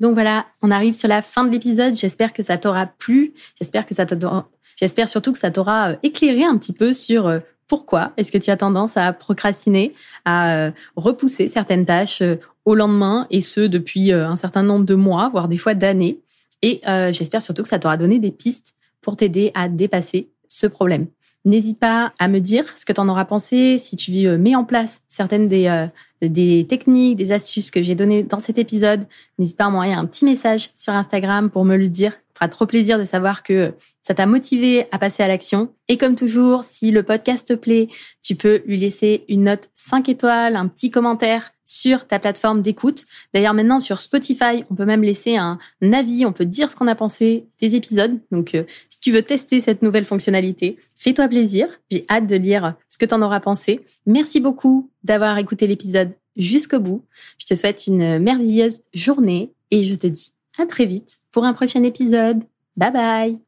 Donc 0.00 0.14
voilà, 0.14 0.46
on 0.62 0.70
arrive 0.70 0.94
sur 0.94 1.08
la 1.08 1.22
fin 1.22 1.44
de 1.44 1.50
l'épisode. 1.50 1.96
J'espère 1.96 2.32
que 2.32 2.42
ça 2.42 2.58
t'aura 2.58 2.86
plu. 2.86 3.32
J'espère 3.58 3.86
que 3.86 3.94
ça 3.94 4.04
j'espère 4.76 5.08
surtout 5.08 5.32
que 5.32 5.38
ça 5.38 5.50
t'aura 5.50 5.90
euh, 5.90 5.96
éclairé 6.02 6.44
un 6.44 6.56
petit 6.58 6.72
peu 6.72 6.92
sur 6.92 7.26
euh, 7.26 7.38
pourquoi 7.66 8.12
est-ce 8.16 8.30
que 8.30 8.38
tu 8.38 8.50
as 8.50 8.56
tendance 8.56 8.96
à 8.96 9.12
procrastiner, 9.12 9.94
à 10.24 10.54
euh, 10.54 10.70
repousser 10.96 11.48
certaines 11.48 11.86
tâches 11.86 12.22
au 12.64 12.74
lendemain 12.74 13.26
et 13.30 13.40
ce 13.40 13.60
depuis 13.60 14.12
un 14.12 14.36
certain 14.36 14.62
nombre 14.62 14.84
de 14.84 14.94
mois, 14.94 15.30
voire 15.30 15.48
des 15.48 15.56
fois 15.56 15.74
d'années. 15.74 16.20
Et 16.62 16.80
j'espère 17.12 17.42
surtout 17.42 17.62
que 17.62 17.68
ça 17.68 17.78
t'aura 17.78 17.96
donné 17.96 18.18
des 18.18 18.30
pistes 18.30 18.76
pour 19.00 19.16
t'aider 19.16 19.50
à 19.54 19.68
dépasser 19.68 20.30
ce 20.46 20.68
problème. 20.68 21.06
N'hésite 21.46 21.78
pas 21.78 22.12
à 22.18 22.26
me 22.26 22.40
dire 22.40 22.76
ce 22.76 22.84
que 22.84 22.92
tu 22.92 23.00
en 23.00 23.08
auras 23.08 23.24
pensé, 23.24 23.78
si 23.78 23.94
tu 23.94 24.26
euh, 24.26 24.36
mets 24.36 24.56
en 24.56 24.64
place 24.64 25.02
certaines 25.06 25.46
des, 25.46 25.68
euh, 25.68 25.86
des 26.20 26.66
techniques, 26.68 27.16
des 27.16 27.30
astuces 27.30 27.70
que 27.70 27.84
j'ai 27.84 27.94
données 27.94 28.24
dans 28.24 28.40
cet 28.40 28.58
épisode. 28.58 29.04
N'hésite 29.38 29.56
pas 29.56 29.66
à 29.66 29.70
m'envoyer 29.70 29.94
un 29.94 30.06
petit 30.06 30.24
message 30.24 30.70
sur 30.74 30.92
Instagram 30.92 31.48
pour 31.48 31.64
me 31.64 31.76
le 31.76 31.88
dire. 31.88 32.14
Fera 32.36 32.48
trop 32.48 32.66
plaisir 32.66 32.98
de 32.98 33.04
savoir 33.04 33.42
que 33.42 33.72
ça 34.02 34.12
t'a 34.12 34.26
motivé 34.26 34.84
à 34.92 34.98
passer 34.98 35.22
à 35.22 35.28
l'action. 35.28 35.72
Et 35.88 35.96
comme 35.96 36.14
toujours, 36.14 36.64
si 36.64 36.90
le 36.90 37.02
podcast 37.02 37.48
te 37.48 37.54
plaît, 37.54 37.88
tu 38.22 38.34
peux 38.36 38.62
lui 38.66 38.76
laisser 38.76 39.24
une 39.30 39.44
note 39.44 39.70
5 39.74 40.10
étoiles, 40.10 40.54
un 40.54 40.68
petit 40.68 40.90
commentaire 40.90 41.52
sur 41.64 42.06
ta 42.06 42.18
plateforme 42.18 42.60
d'écoute. 42.60 43.06
D'ailleurs, 43.32 43.54
maintenant 43.54 43.80
sur 43.80 44.02
Spotify, 44.02 44.64
on 44.70 44.74
peut 44.74 44.84
même 44.84 45.02
laisser 45.02 45.36
un 45.36 45.58
avis, 45.80 46.26
on 46.26 46.32
peut 46.32 46.44
dire 46.44 46.70
ce 46.70 46.76
qu'on 46.76 46.88
a 46.88 46.94
pensé 46.94 47.46
des 47.58 47.74
épisodes. 47.74 48.20
Donc, 48.30 48.54
euh, 48.54 48.64
si 48.90 49.00
tu 49.00 49.12
veux 49.12 49.22
tester 49.22 49.60
cette 49.60 49.80
nouvelle 49.80 50.04
fonctionnalité, 50.04 50.76
fais-toi 50.94 51.28
plaisir. 51.28 51.68
J'ai 51.90 52.04
hâte 52.10 52.26
de 52.26 52.36
lire 52.36 52.74
ce 52.88 52.98
que 52.98 53.06
tu 53.06 53.14
en 53.14 53.22
auras 53.22 53.40
pensé. 53.40 53.80
Merci 54.04 54.40
beaucoup 54.40 54.90
d'avoir 55.04 55.38
écouté 55.38 55.66
l'épisode 55.66 56.12
jusqu'au 56.36 56.80
bout. 56.80 57.02
Je 57.38 57.46
te 57.46 57.54
souhaite 57.54 57.86
une 57.86 58.18
merveilleuse 58.18 58.82
journée 58.92 59.52
et 59.70 59.84
je 59.84 59.94
te 59.94 60.06
dis 60.06 60.35
à 60.58 60.66
très 60.66 60.86
vite 60.86 61.18
pour 61.32 61.44
un 61.44 61.52
prochain 61.52 61.82
épisode. 61.82 62.44
Bye 62.76 62.92
bye 62.92 63.45